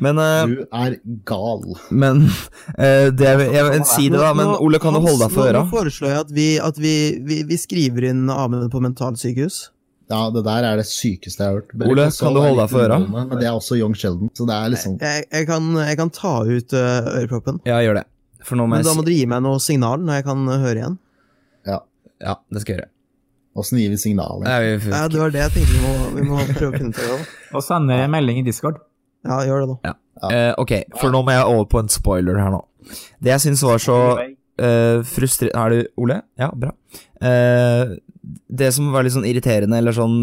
[0.00, 0.96] Men, uh, Du er
[1.28, 1.66] gal.
[1.90, 4.32] men uh, det, jeg, jeg si det, da.
[4.36, 5.60] Men Ole, kan du holde deg for øra?
[5.60, 6.96] Nå foreslår jeg at vi, at vi,
[7.28, 9.66] vi, vi skriver inn Amund på mentalsykehus.
[10.12, 11.76] Ja, det der er det sykeste jeg har hørt.
[11.76, 12.98] Ole, kan du holde deg for øra?
[13.04, 16.12] Men det er også Young Sheldon, så det er liksom Jeg, jeg, kan, jeg kan
[16.12, 17.62] ta ut uh, øreproppen.
[17.68, 18.08] Ja, gjør det.
[18.42, 20.30] For nå må Men jeg da må du dere gi meg noe signal når jeg
[20.32, 21.00] kan høre igjen.
[22.22, 22.92] Ja, det skal jeg gjøre.
[23.62, 24.48] Åssen gir vi signaler?
[24.48, 26.94] Ja, vi, Ja, det var det jeg tenkte vi må, vi må prøve å finne
[26.94, 27.24] ut av.
[27.58, 28.78] Og sende en melding i Discord.
[29.26, 29.96] Ja, gjør det, da.
[30.30, 32.62] Eh, ok, for nå må jeg over på en spoiler her nå.
[33.22, 36.16] Det jeg syns var så uh, frustrerende Er du Ole?
[36.40, 36.72] Ja, bra.
[37.22, 37.98] Uh,
[38.50, 40.16] det som var litt sånn irriterende, eller sånn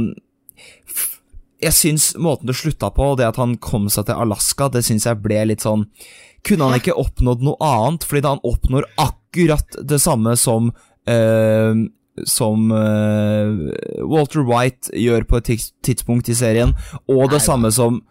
[1.60, 5.08] Jeg syns måten det slutta på, det at han kom seg til Alaska, det syns
[5.08, 5.88] jeg ble litt sånn
[6.48, 8.08] Kunne han ikke oppnådd noe annet?
[8.08, 10.74] Fordi da han oppnår akkurat det samme som
[11.08, 11.74] eh,
[12.28, 16.74] som eh, Walter White gjør på et tids- tidspunkt i serien,
[17.08, 18.02] og det Nei, samme som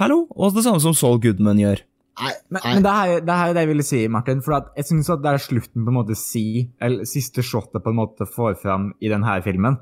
[0.00, 0.22] Hallo?
[0.32, 1.82] Og det samme som Saul Goodman gjør.
[2.20, 4.40] Nei, Men, men det, er, det her er det jeg ville si, Martin.
[4.44, 7.82] For at jeg synes at det er slutten på en måte si, eller siste shotet
[7.84, 9.76] på en måte får fram i denne filmen,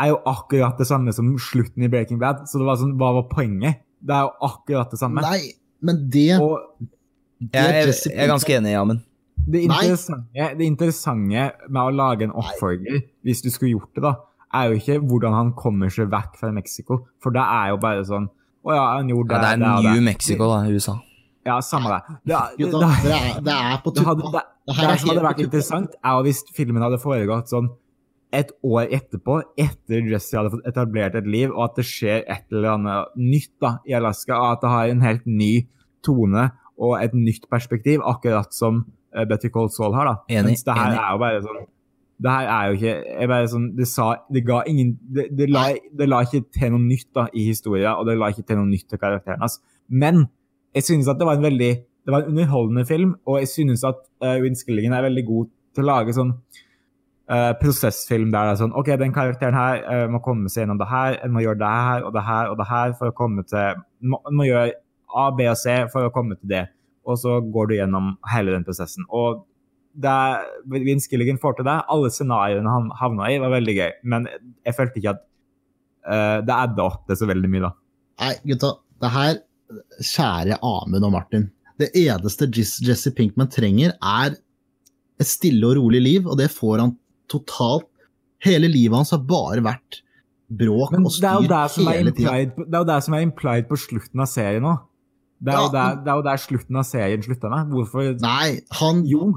[0.00, 2.44] er jo akkurat det samme som slutten i Breaking Bad.
[2.48, 3.80] Så det var sånn, hva var poenget?
[4.00, 5.24] Det er jo akkurat det samme.
[5.24, 5.52] nei,
[5.84, 6.58] men det, Og
[7.40, 9.00] det Jeg, er- Jesse jeg er ganske enig, Amund.
[9.46, 14.14] Det interessante, det interessante med å lage en oppfølger, hvis du skulle gjort det, da,
[14.54, 17.04] er jo ikke hvordan han kommer seg vekk fra Mexico.
[17.22, 18.26] For det er jo bare sånn
[18.60, 20.98] Å ja, han gjorde Ja, det, det er New Mexico, da, USA.
[21.46, 22.16] Ja, samme det.
[22.28, 24.32] Det, det, det, det, er, det er på det, tuppa.
[24.34, 27.70] det, Det det, som hadde vært interessant, er hvis filmen hadde foregått sånn
[28.36, 32.44] et år etterpå, etter Jesse hadde fått etablert et liv, og at det skjer et
[32.52, 35.52] eller annet nytt da, i Alaska, og at det har en helt ny
[36.06, 38.84] tone og et nytt perspektiv, akkurat som
[39.16, 40.10] uh, Call Saul har.
[40.10, 40.16] da.
[40.28, 41.02] Enig, Mens det her enig.
[41.02, 41.68] er jo bare sånn
[42.20, 45.70] det her er jo ikke bare sånn, Det sa, det ga ingen det, det, la,
[45.96, 48.68] det la ikke til noe nytt da i historien, og det la ikke til noe
[48.68, 49.56] nytt til karakteren hans.
[49.88, 50.26] Men
[50.76, 53.84] jeg synes at det var en veldig det var en underholdende film, og jeg synes
[53.84, 56.32] at uh, Winskillingen er veldig god til å lage sånn
[57.30, 60.80] uh, prosessfilm der det er sånn OK, den karakteren her uh, må komme seg gjennom
[60.80, 63.16] det her, en må gjøre det her og det her og det her for å
[63.16, 64.72] komme til må, må gjøre
[65.10, 66.64] A, B og C for å komme til det,
[67.06, 69.06] og så går du gjennom hele den prosessen.
[69.08, 69.44] Og
[70.00, 70.16] det
[70.70, 71.76] Vince Gilligan får til det.
[71.90, 74.28] Alle scenarioene han havna i, var veldig gøy, men
[74.66, 75.22] jeg følte ikke at
[76.06, 77.72] uh, det adda opp det så veldig mye, da.
[78.20, 78.74] Nei, gutta.
[79.00, 79.40] Det her,
[80.04, 81.48] kjære Amund og Martin.
[81.80, 84.36] Det eneste Jesse Pinkman trenger, er
[85.20, 86.94] et stille og rolig liv, og det får han
[87.30, 87.88] totalt.
[88.44, 90.00] Hele livet hans har bare vært
[90.50, 92.32] bråk Men og styr det som hele tida.
[92.56, 94.76] det er jo det som er implied på slutten av serien nå.
[95.40, 97.70] Det er, jo der, det er jo der slutten av serien slutta med.
[97.72, 99.30] Hvorfor Nei, han Jo.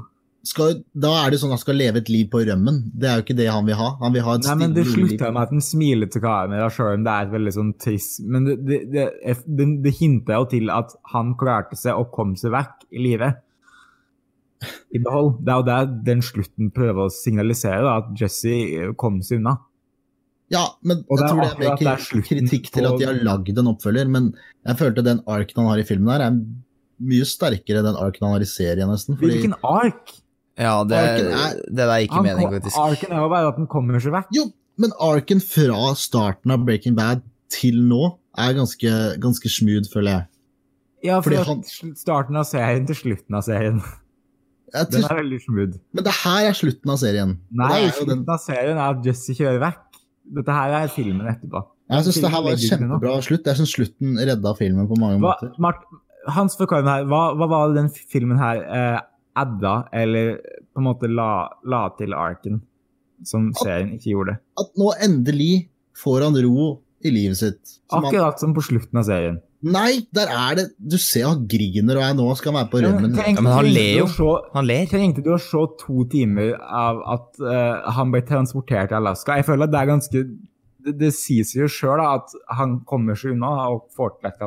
[0.44, 2.82] skal, da er det sånn at han skal leve et liv på rømmen.
[2.92, 3.86] Det er jo ikke det han vil ha.
[4.02, 6.68] Han vil ha et Nei, men Det slutter slutta med at han smiler til kamera,
[6.68, 10.50] sjøl om det er et veldig sånn trist Men det, det, det, det, hinta jo
[10.52, 13.40] til at han klarte seg og kom seg vekk i livet.
[14.92, 15.38] I behold.
[15.40, 19.56] Det er jo det den slutten prøver å signalisere, da, at Jesse kom seg unna.
[20.52, 23.70] Ja, men jeg tror det er ikke mer kritikk til at de har lagd en
[23.72, 24.34] oppfølger, men
[24.66, 26.36] jeg følte den arken han har i filmen her, er
[27.04, 29.16] mye sterkere enn den arken han har i serien, nesten.
[29.18, 30.12] Fordi, Hvilken ark?
[30.60, 32.76] Ja, det, er- det der er ikke meningen, faktisk.
[32.78, 34.28] arken er jo bare at den kommer seg vekk.
[34.36, 34.44] jo,
[34.78, 38.92] men arken fra starten av Breaking Bad til nå er ganske,
[39.22, 40.26] ganske smooth, føler jeg.
[41.04, 41.62] Ja, for han-
[41.96, 43.82] starten av serien til slutten av serien.
[44.74, 45.74] jeg Den er veldig smooth.
[45.92, 47.38] men det her er slutten av serien.
[47.52, 49.83] Nei, er den, slutten av serien er at Jesse kjører vekk.
[50.24, 51.60] Dette her er filmen etterpå.
[51.92, 53.48] jeg syns det her var kjempebra slutt.
[53.50, 55.52] Jeg syns slutten redda filmen på mange Hva, måter.
[55.60, 55.84] Mart,
[56.32, 59.00] Hans forklaring her, hva, hva var den filmen her eh,
[59.36, 60.38] adda, eller
[60.72, 62.62] på en måte la, la til arken,
[63.28, 64.38] som serien ikke gjorde?
[64.60, 65.68] At nå endelig
[66.00, 66.70] får han ro
[67.04, 67.74] i livet sitt.
[67.92, 69.42] Som han, Akkurat som på slutten av serien.
[69.64, 73.14] Nei, der er det Du ser han griner og er nå skal være på rømmen.
[73.16, 74.06] Ja, men han ler jo.
[74.12, 74.84] se- Han ler.
[74.90, 79.36] Trengte du å se to timer av at uh, han ble transportert til Alaska?
[79.40, 80.24] Jeg føler at det er ganske
[80.84, 84.40] Det, det sier seg jo sjøl at han kommer seg unna og får til et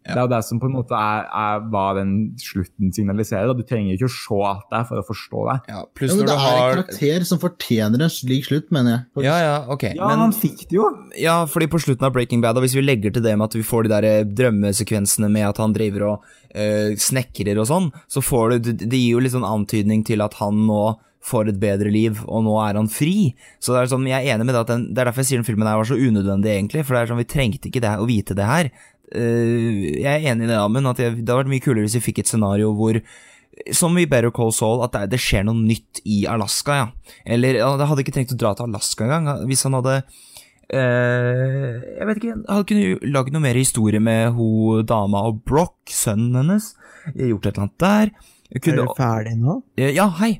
[0.00, 0.14] annet.
[0.14, 3.50] Det er jo det som på en måte er, er hva den slutten signaliserer.
[3.52, 5.56] Og Du trenger ikke å se alt der for å forstå det.
[5.68, 8.90] Ja, Ja, men når det du er en karakter som fortjener en slik slutt, mener
[8.96, 9.26] jeg.
[9.28, 9.84] Ja, ja, ok.
[9.94, 10.88] Ja, Men han fikk det jo.
[11.20, 13.58] Ja, fordi på slutten av Breaking Bad, og hvis vi legger til det med at
[13.58, 16.24] vi får de der eh, drømmesekvensene med at han driver og
[16.54, 20.34] øh, snekrer og sånn, så får du Det gir jo litt sånn antydning til at
[20.40, 23.34] han nå får et bedre liv, og nå er han fri.
[23.60, 25.28] Så det er sånn, jeg er enig med det at den, det er derfor jeg
[25.28, 27.82] sier den filmen her var så unødvendig, egentlig, for det er sånn, vi trengte ikke
[27.84, 28.70] det, å vite det her.
[29.10, 32.06] Eh, jeg er enig i det, Amund, at det hadde vært mye kulere hvis vi
[32.10, 33.00] fikk et scenario hvor
[33.74, 37.16] som i Better Call Saul, at det, det skjer noe nytt i Alaska, ja.
[37.26, 39.96] Eller ja, Det hadde ikke trengt å dra til Alaska engang, hvis han hadde
[40.70, 45.42] eh, Jeg vet ikke, han kunne jo lagd noe mer historie med ho dama og
[45.44, 46.70] Brock, sønnen hennes.
[47.16, 48.14] Gjort et eller annet der.
[48.50, 49.60] Er du ferdig nå?
[49.78, 50.32] Ja, hei.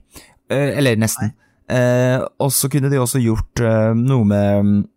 [0.51, 1.35] Eh, eller nesten.
[1.71, 4.89] Eh, og så kunne de også gjort eh, noe med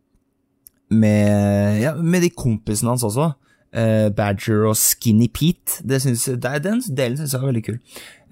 [0.94, 3.32] med, ja, med de kompisene hans også.
[3.74, 5.82] Eh, Badger og Skinny Pete.
[5.88, 7.80] Det synes, det, er- den delen syns jeg var veldig kul.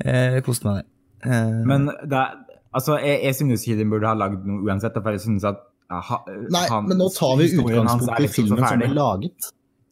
[0.05, 0.85] Eh, jeg koste meg der.
[1.31, 2.35] Eh, Men det, er-
[2.73, 4.93] altså, jeg, jeg synes ikke de burde ha lagd noe uansett.
[5.01, 5.57] For jeg synes at
[5.89, 6.19] ha,
[6.49, 9.49] Nei, han- men nå tar vi utgangspunkt i liksom filmen som er ble laget.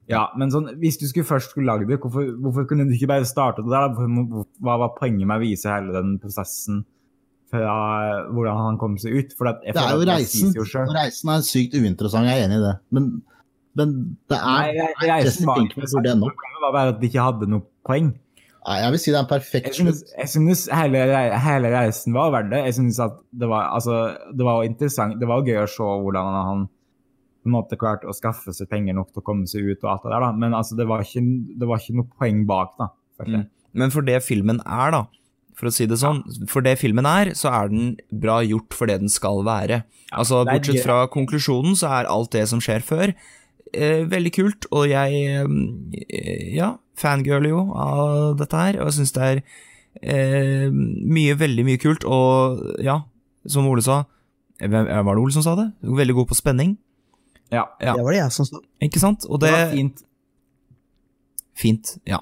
[0.10, 3.08] Ja, men sånn, hvis du skulle først skulle lage det, hvorfor, hvorfor kunne du ikke
[3.12, 3.90] bare starte det der?
[4.62, 6.84] Hva var poenget med å vise hele den prosessen
[7.52, 9.36] fra hvordan han kom seg ut?
[9.38, 10.54] For jeg Det er jo at reisen.
[10.58, 12.76] Jo reisen er sykt uinteressant, jeg er enig i det.
[12.92, 13.22] Men,
[13.76, 16.32] men det Nei, er jeg- Jesse reisen var Pinkman ikke burde ennå.
[16.34, 18.10] Problemet var bare at de ikke hadde noe poeng.
[18.68, 20.04] Nei, Jeg vil si det er en perfekt slutt.
[20.18, 20.98] jeg synes hele,
[21.40, 22.66] hele reisen var verdt det.
[22.66, 25.20] Jeg synes at det var, altså, det var interessant.
[25.20, 26.68] Det var gøy å se hvordan han
[27.40, 29.90] på en måte klarte å skaffe seg penger nok til å komme seg ut og
[29.94, 30.32] alt det der, da.
[30.34, 31.24] Men altså, det var ikke,
[31.58, 32.90] det var ikke noe poeng bak, da.
[33.26, 33.48] Mm.
[33.74, 35.06] Men for det filmen er, da,
[35.56, 38.88] for å si det sånn, for det filmen er, så er den bra gjort for
[38.88, 39.84] det den skal være.
[40.12, 43.16] Altså, Bortsett fra konklusjonen, så er alt det som skjer før,
[43.74, 49.16] eh, veldig kult, og jeg eh, ja, fangirler jo av dette her, og jeg syns
[49.16, 49.42] det er
[50.02, 53.00] eh, mye, veldig mye kult, og ja,
[53.50, 54.04] som Ole sa
[54.60, 55.70] hvem, Var det Ole som sa det?
[55.88, 56.78] Veldig god på spenning,
[57.52, 57.64] Ja.
[57.82, 57.96] Ja.
[57.96, 58.60] Det var det jeg som sa.
[58.86, 59.24] ikke sant?
[59.30, 60.04] Og Det det, var fint.
[61.58, 62.20] Fint, ja.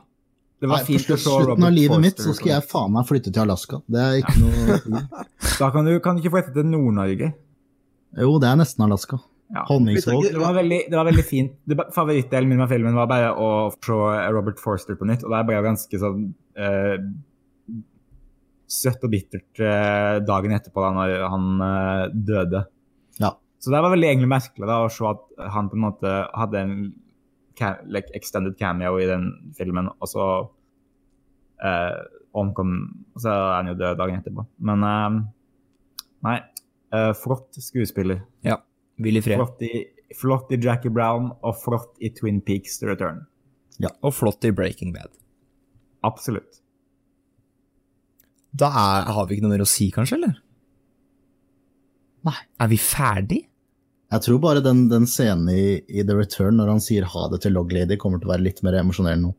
[0.58, 3.06] Det var Nei, fint å se slutten av livet mitt så skal jeg faen meg
[3.06, 3.82] flytte til Alaska.
[3.86, 5.02] Det er ikke noe
[5.60, 7.34] Da kan du kan du ikke flytte til Nord-Norge.
[8.18, 9.20] Jo, det er nesten Alaska.
[9.54, 9.64] Ja.
[9.70, 10.26] Honningsvåg.
[10.34, 11.54] Det var veldig, det var veldig fint.
[11.64, 13.98] Det, favorittdelen min av filmen var bare å se
[14.36, 16.26] Robert Forster på nytt, og der ble jeg ganske sånn
[16.60, 16.98] eh,
[18.68, 22.66] søtt og bittert eh, dagen etterpå, da når han eh, døde.
[23.24, 23.32] Ja.
[23.64, 25.24] Så det var veldig egentlig merkelig da, å se at
[25.56, 26.76] han på en måte hadde en
[27.88, 30.28] like, extended cameo i den filmen, og så
[31.64, 31.96] eh,
[32.38, 32.76] omkom
[33.16, 34.44] Og så er han jo død dagen etterpå.
[34.68, 35.20] Men eh,
[36.28, 36.38] nei.
[36.94, 38.26] eh, flott skuespiller.
[38.46, 38.60] ja.
[39.02, 39.38] Hvil i fred.
[39.40, 39.72] Flott i,
[40.18, 43.26] flott i Jackie Brown og flott i Twin Peaks The Return.
[44.02, 45.12] Og flott i Breaking Bad.
[46.08, 46.62] Absolutt.
[48.58, 50.38] Da er, har vi ikke noe mer å si, kanskje, eller?
[52.26, 52.40] Nei.
[52.64, 53.44] Er vi ferdig?
[54.08, 57.42] Jeg tror bare den, den scenen i, i The Return når han sier ha det
[57.44, 59.34] til Log Lady, kommer til å være litt mer emosjonell nå.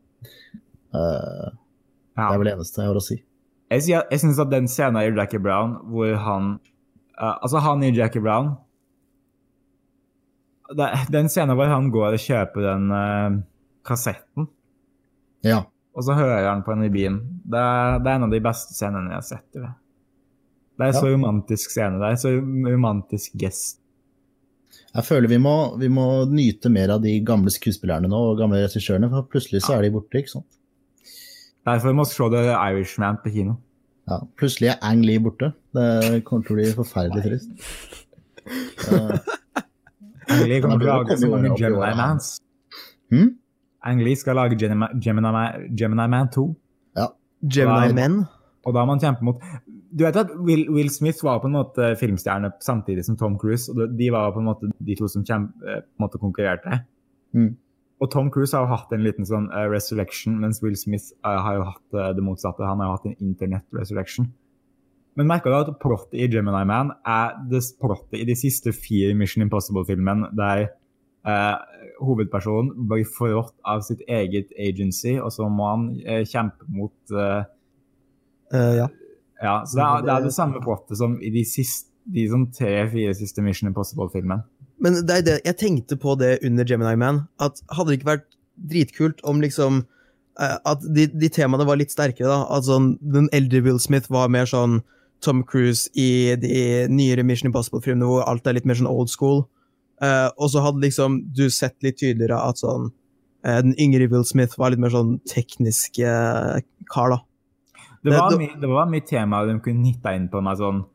[0.93, 1.49] Uh,
[2.19, 2.29] Ja.
[2.29, 3.15] det er vel det eneste jeg har å si.
[3.71, 6.47] Jeg, jeg syns at den scenen i Jackie Brown hvor han
[7.19, 8.55] uh, Altså, han i Jackie Brown
[11.09, 13.39] Den scenen hvor han går og kjøper den uh,
[13.87, 14.47] kassetten,
[15.43, 15.63] Ja.
[15.95, 18.41] og så hører han på den i bilen, det er, det er en av de
[18.43, 19.47] beste scenene jeg har sett.
[19.55, 19.71] Det.
[20.79, 20.99] Det er Ja.
[20.99, 21.97] så romantisk scene.
[21.99, 22.33] Det er en så
[22.73, 23.79] romantisk gest.
[24.93, 28.61] Jeg føler vi må, vi må nyte mer av de gamle skuespillerne nå, og gamle
[28.63, 30.59] regissørene, for plutselig så er de borte, ikke sant?
[31.65, 33.57] Derfor må vi se The Irishman på kino.
[34.09, 35.51] Ja, plutselig er Ang Lee borte.
[35.73, 37.49] Det kommer til å bli forferdelig trist.
[40.29, 41.93] Ang Lee kommer til å lage så mange Gemini.
[41.97, 42.31] Mans.
[43.09, 43.29] Hmm?
[43.89, 46.47] Ang Lee skal lage Gemini, Gemini, Man- Gemini Man 2.
[47.47, 48.19] Gemini Men.
[48.67, 49.39] Og da har man kjempet mot
[49.95, 53.71] Du vet at Will, Will Smith var på en måte filmstjerne samtidig som Tom Cruise,
[53.71, 56.83] og de- var på en måte de to som kjem, eh, på en måte konkurrerte.
[57.33, 57.55] Mm.
[57.99, 61.41] Og Tom Cruise har jo hatt en liten sånn uh, resurrection, mens Will Smith uh,
[61.41, 62.63] har jo hatt uh, det motsatte.
[62.63, 64.29] Han har jo hatt en internet resurrection.
[65.19, 69.11] Men merker du at plottet i Gemini Man er det plottet i de siste fire
[69.19, 70.69] Mission Impossible-filmene, der
[71.27, 71.55] eh,
[71.99, 77.41] hovedpersonen blir forrådt av sitt eget agency, og så må han eh, kjempe mot eh,
[78.55, 78.85] uh, ja.
[79.43, 82.47] ja, så det er, det er det samme plottet som i de, siste, de sånn
[82.55, 84.45] tre-fire siste Mission Impossible-filmene.
[84.79, 88.13] Men det er det, jeg tenkte på det under Gemini Man, at hadde det ikke
[88.13, 88.29] vært
[88.71, 89.81] dritkult om liksom
[90.39, 92.39] eh, At de, de temaene var litt sterkere, da.
[92.55, 94.79] At sånn, den eldre Will Smith var mer sånn
[95.21, 99.43] Tom Cruise i de nyere Mission Impossible-filmene hvor alt er litt mer sånn old school.
[99.99, 104.23] Uh, og så hadde liksom du sett litt tydeligere at sånn uh, den yngre Will
[104.23, 106.61] Smith var litt mer sånn teknisk uh,
[106.93, 107.19] kar, da.
[107.99, 110.55] Det Det- var, det- mye, det var mye temaer de kunne hitta inn på, meg,
[110.61, 110.85] sånn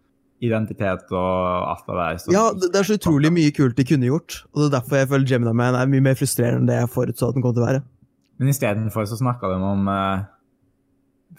[0.45, 2.17] identitet og alt det der.
[2.21, 4.75] Så, Ja, det, det er så utrolig mye kult de kunne gjort, og det er
[4.81, 7.45] derfor jeg føler Gemini Man er mye mer frustrerende enn det jeg forutså at den
[7.45, 7.83] kom til å være.
[8.41, 10.25] Men istedenfor så snakka de om eh,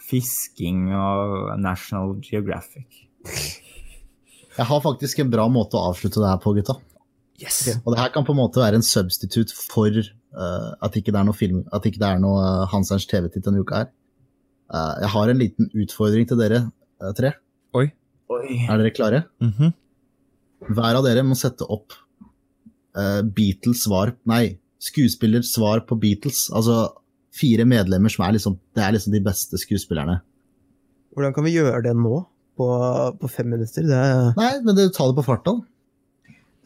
[0.02, 3.06] fisking og National Geographic.
[4.56, 6.78] Jeg har faktisk en bra måte å avslutte det her på, gutta.
[7.42, 7.66] Yes!
[7.82, 11.20] Og det her kan på en måte være en substitute for uh, at ikke det
[11.20, 13.90] er noe film, at ikke det er noe uh, Hanserns TV-titt denne uka her.
[14.72, 16.62] Uh, jeg har en liten utfordring til dere
[17.02, 17.34] uh, tre.
[17.76, 17.90] Oi.
[18.32, 19.26] Er dere klare?
[19.44, 19.74] Mhm.
[20.72, 21.94] Hver av dere må sette opp
[22.96, 26.46] eh, Beatles svar Nei, skuespillers svar på Beatles.
[26.48, 26.88] Altså
[27.36, 30.20] fire medlemmer som er liksom Det er liksom de beste skuespillerne.
[31.16, 32.18] Hvordan kan vi gjøre det nå,
[32.56, 32.66] på,
[33.20, 33.86] på fem minutter?
[33.88, 35.56] Det er Nei, men det, ta det på farta.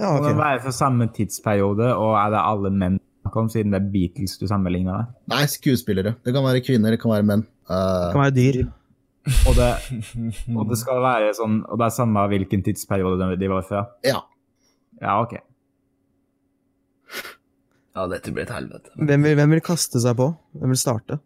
[0.01, 0.31] Ja, okay.
[0.31, 3.83] det må være for samme tidsperiode, og er det alle menn du om, siden det
[3.83, 5.18] er Beatles du sammenligner det?
[5.31, 6.14] Nei, skuespillere.
[6.25, 7.45] Det kan være kvinner, det kan være menn.
[7.68, 7.77] Uh...
[7.77, 8.61] Det kan være dyr.
[9.47, 9.68] Og det,
[10.59, 13.83] og det skal være sånn Og det er samme hvilken tidsperiode de- de var fra?
[14.09, 14.23] ja.
[15.01, 15.37] Ja, OK.
[17.97, 18.93] Ja, dette blir et helvete.
[18.95, 20.30] Hvem vil, hvem vil kaste seg på?
[20.59, 21.18] Hvem vil starte?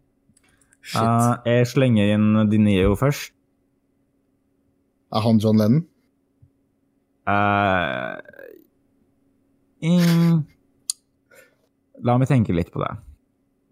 [0.85, 1.01] Shit.
[1.01, 3.31] Uh, jeg slenger inn Dineo først.
[5.15, 5.83] Er han John Lennon?
[7.25, 8.17] Uh,
[9.81, 10.41] in...
[12.05, 12.91] la meg tenke litt på det.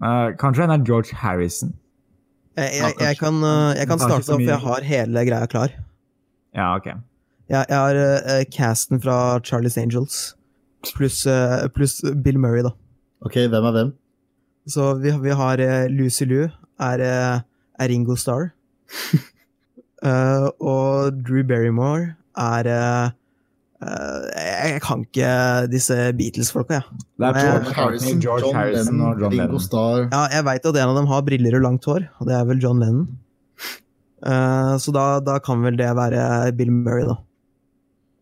[0.02, 1.74] Uh, kanskje han er George Harrison.
[2.58, 3.42] Jeg, jeg, jeg, kan,
[3.74, 5.74] jeg kan starte opp, for jeg har hele greia klar.
[6.54, 6.92] Ja, OK.
[7.50, 10.22] Jeg, jeg har uh, casten fra Charlies Angels.
[10.94, 12.74] Pluss uh, pluss Bill Murray, da.
[13.24, 13.92] Ok, hvem er hvem?
[14.68, 17.42] Så vi, vi har eh, Lucy Lou er, eh,
[17.80, 18.52] er Ringo Starr.
[20.04, 23.10] uh, og Drew Barrymore er eh,
[23.84, 25.34] eh, jeg, jeg kan ikke
[25.72, 27.04] disse Beatles-folka, jeg.
[27.20, 29.66] Det er George Harrison, George John Harrison Lennon, og John Ringo Lennon.
[29.68, 30.08] Starr.
[30.08, 32.48] Ja, jeg veit at en av dem har briller og langt hår, og det er
[32.52, 33.06] vel John Lennon.
[34.24, 36.26] Uh, så da, da kan vel det være
[36.60, 37.20] Bill Murray, da.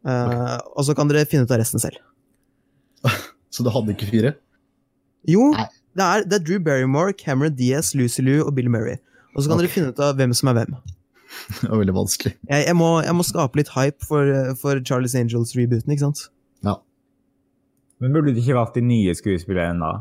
[0.02, 2.00] Eh, Og så kan dere finne ut av resten selv.
[3.54, 4.32] Så du hadde ikke fire?
[5.30, 5.52] Jo,
[5.98, 8.98] det er, det er Drew Barrymore, Cameron Diaz, Lucy Liu og Bill Murray.
[9.36, 9.68] Og så kan okay.
[9.68, 10.78] dere finne ut av hvem som er hvem.
[11.62, 12.34] Det var veldig vanskelig.
[12.50, 16.26] Jeg, jeg, må, jeg må skape litt hype for, for Charlies Angels-rebooten, ikke sant?
[16.66, 16.78] Ja.
[18.04, 19.92] Men burde du ikke valgt de nye skuespillerne da?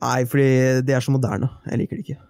[0.00, 0.50] Nei, fordi
[0.86, 1.50] de er så moderne.
[1.66, 2.20] Jeg liker det ikke.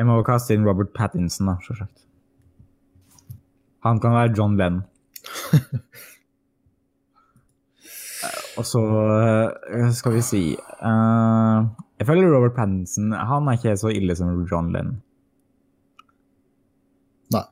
[0.00, 2.06] Jeg må kaste inn Robert Pattinson, da, selvsagt.
[3.84, 4.84] Han kan være John Lennon.
[8.60, 11.60] Og så eh, skal vi si uh,
[12.00, 14.98] Jeg føler Robert Pattinson han er ikke så ille som John Lennon.
[17.34, 17.44] Nei.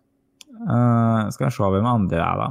[0.58, 2.48] Uh, skal jeg se hvem andre er, da?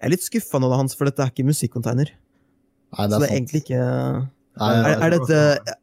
[0.00, 2.14] Jeg er litt skuffa nå, da, Hans, for dette er ikke musikkcontainer.
[2.14, 3.34] Nei, Så det er sant.
[3.36, 3.82] egentlig ikke
[4.60, 5.36] Nei, Er, er dette,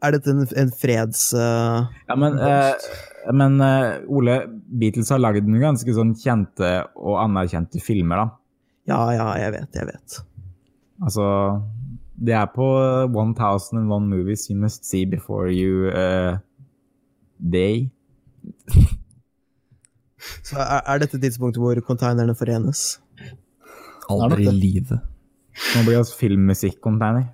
[0.03, 1.29] er dette en, en freds...
[1.33, 3.61] Uh, Ja, men, uh, men
[4.11, 4.41] Ole,
[4.79, 8.46] Beatles har lagd noen ganske sånn kjente og anerkjente filmer, da.
[8.87, 10.19] Ja, ja, jeg vet, jeg vet.
[11.03, 11.25] Altså,
[12.17, 12.67] det er på
[13.05, 16.37] 1001 movies you must see before you uh,
[17.37, 17.89] day.
[20.47, 22.99] Så er, er dette tidspunktet hvor containerne forenes?
[24.09, 24.99] Aldri i livet.
[25.75, 27.27] Nå blir det altså filmmusikk-container.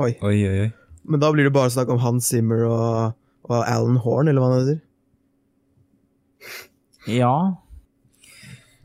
[0.00, 0.12] Oi.
[0.22, 0.70] Oi, oi, oi.
[1.10, 3.16] Men da blir det bare snakk om Hans Zimmer og,
[3.48, 4.80] og Alan Horn, eller hva han heter.
[7.10, 7.34] Ja.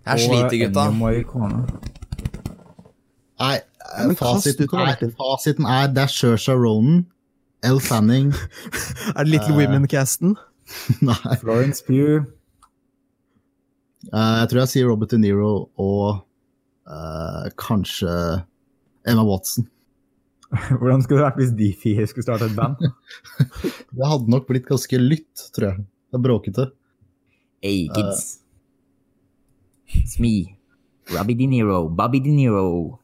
[0.05, 0.85] Jeg sliter, gutta.
[3.41, 3.57] Nei,
[4.15, 7.05] fasiten, er, fasiten er det er Shersha Ronan,
[7.65, 8.29] Elle Fanning
[9.15, 10.35] Er det Little uh, Women-casten?
[11.05, 12.25] Nei, Florence Pugh.
[14.13, 15.51] Uh, jeg tror jeg sier Robert De Niro
[15.81, 16.21] og
[16.85, 18.13] uh, kanskje
[19.05, 19.67] Emma Watson.
[20.79, 22.81] Hvordan skulle det vært hvis de fire skulle starte et band?
[23.41, 25.85] Det hadde nok blitt ganske lytt, tror jeg.
[26.13, 26.69] Det er bråkete.
[27.65, 28.44] Hey, kids.
[29.88, 30.57] It's me,
[31.11, 32.99] Robbie De Niro, Bobby De Niro.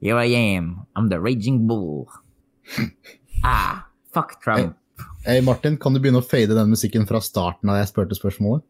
[0.00, 0.86] Here I am.
[0.96, 2.08] I'm the raging bull.
[3.44, 4.76] Ah, fuck Trump.
[5.24, 8.62] Hey, Martin, kan du begynne å fade den musikken fra starten av jeg spurte spørsmålet?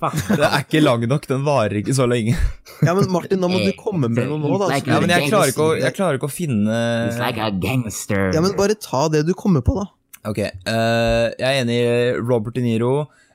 [0.00, 2.32] Fuck Det er ikke lang nok, den varer ikke så lenge.
[2.80, 4.70] Ja, men Martin, nå må du komme med noe nå, da.
[4.72, 6.78] Like Ja, men jeg klarer ikke å, jeg klarer ikke å finne
[7.10, 8.30] It's like a gangster.
[8.32, 9.84] Ja, men bare ta det du kommer på, da.
[10.32, 11.92] Ok, uh, jeg er enig i
[12.24, 12.94] Robert De Niro.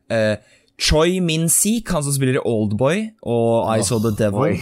[0.10, 0.42] eh,
[0.80, 4.40] Choi Min-sik, han som spiller i Oldboy og I Saw The Devil.
[4.40, 4.60] Boy.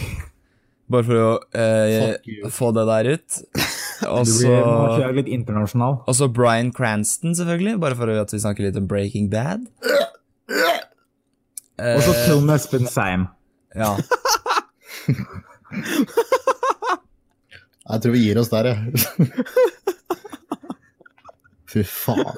[0.88, 2.16] Bare for å eh,
[2.54, 3.30] få det der ut.
[4.08, 5.96] Og så Brian litt internasjonal.
[6.06, 7.80] og så Bryan Cranston, selvfølgelig.
[7.82, 9.64] Bare for at vi snakker litt om Breaking Bad.
[11.82, 13.26] Og så Tom Espen Seim.
[13.74, 13.96] Ja.
[17.88, 18.76] Jeg tror vi gir oss der, jeg.
[21.72, 22.36] Fy faen.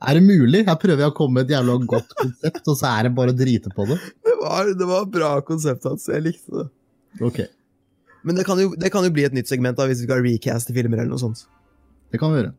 [0.00, 0.62] Er det mulig?
[0.64, 3.34] Her prøver jeg å komme med et jævla godt konsept, og så er det bare
[3.34, 3.98] å drite på det.
[4.24, 6.06] Det var, det var bra konsept hans.
[6.08, 6.68] Jeg likte det.
[7.26, 7.40] Ok,
[8.24, 10.22] Men det kan, jo, det kan jo bli et nytt segment da, hvis vi skal
[10.24, 11.46] recaste filmer eller noe sånt.
[12.12, 12.52] det kan vi gjøre.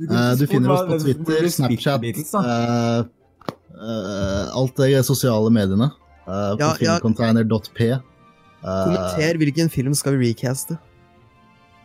[0.00, 3.04] Eh, du finner oss på Twitter, Snapchat, uh,
[3.74, 5.90] uh, alt det sosiale mediene.
[6.24, 6.74] Uh, på Ja, ja.
[6.80, 7.90] filmcontainer.p.
[7.90, 8.00] Eh,
[8.64, 10.78] Kommenter hvilken film skal vi recaste.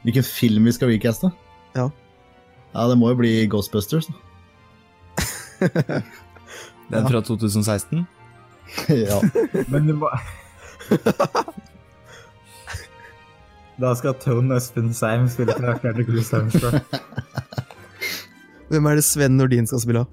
[0.03, 1.31] hvilken film vi skal recaste?
[1.75, 1.89] Ja.
[2.73, 4.07] Ja, det må jo bli Ghostbusters.
[4.07, 4.28] da.
[6.91, 8.05] Den fra 2016.
[9.05, 9.21] ja.
[9.67, 10.09] Men du må
[13.79, 16.83] Da skal Tone Espen Seim spille karakteren til Chris Hemsworth.
[18.69, 20.09] Hvem er det Sven Nordin skal spille av?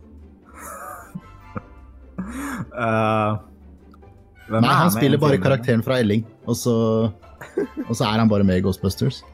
[2.77, 3.33] Uh,
[4.47, 6.77] hvem Nei, er han spiller bare karakteren fra Elling, og så,
[7.89, 9.25] og så er han bare med i Ghostbusters.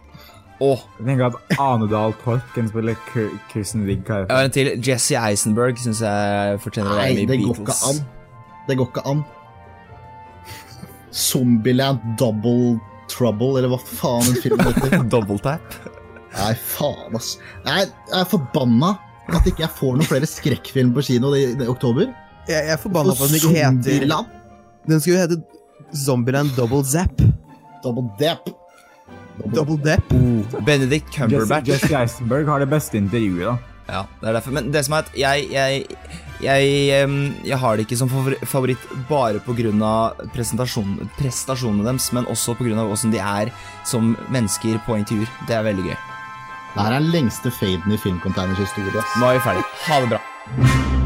[0.63, 4.05] Åh, Jeg tenker at Anedal Torp kan spille Kir- Kirsten Wigg.
[4.07, 4.69] jeg har en til.
[4.87, 7.83] Jesse Eisenberg syns jeg fortjener å være Nei, med i det går ikke Beatles.
[7.89, 8.05] an.
[8.69, 9.25] Det går ikke an.
[11.13, 12.79] Zombieland Double
[13.13, 15.03] Trouble, eller hva faen den filmen heter.
[15.13, 15.75] Double tap.
[16.33, 17.35] Nei, faen, ass.
[17.67, 18.95] Jeg er forbanna
[19.33, 22.09] at ikke jeg får noen flere skrekkfilm på kino i, i oktober.
[22.49, 24.27] Jeg, jeg er forbanna for at den ikke heter Zombieland
[24.91, 25.37] Den skulle jo hete
[25.95, 27.21] Zombieland Double Zap.
[27.85, 28.49] Double Dap.
[29.53, 30.13] Double, Depp.
[30.13, 31.69] Oh, Benedict Cumberbatch.
[31.69, 33.57] Jesse Eisenberg har det beste intervjuet, da.
[33.93, 34.55] Ja, det er derfor.
[34.55, 35.83] Men det som er at jeg, jeg,
[36.43, 38.13] jeg, jeg har det ikke som
[38.47, 39.93] favoritt bare pga.
[40.33, 42.75] prestasjonene deres, men også pga.
[42.79, 43.53] hvordan de er
[43.85, 45.29] som mennesker på intervjuer.
[45.49, 45.97] Det er veldig gøy.
[46.73, 49.05] Det her er den lengste faden i Filmcontainers historie.
[49.21, 49.65] Nå er vi ferdig.
[49.87, 51.02] Ha det bra.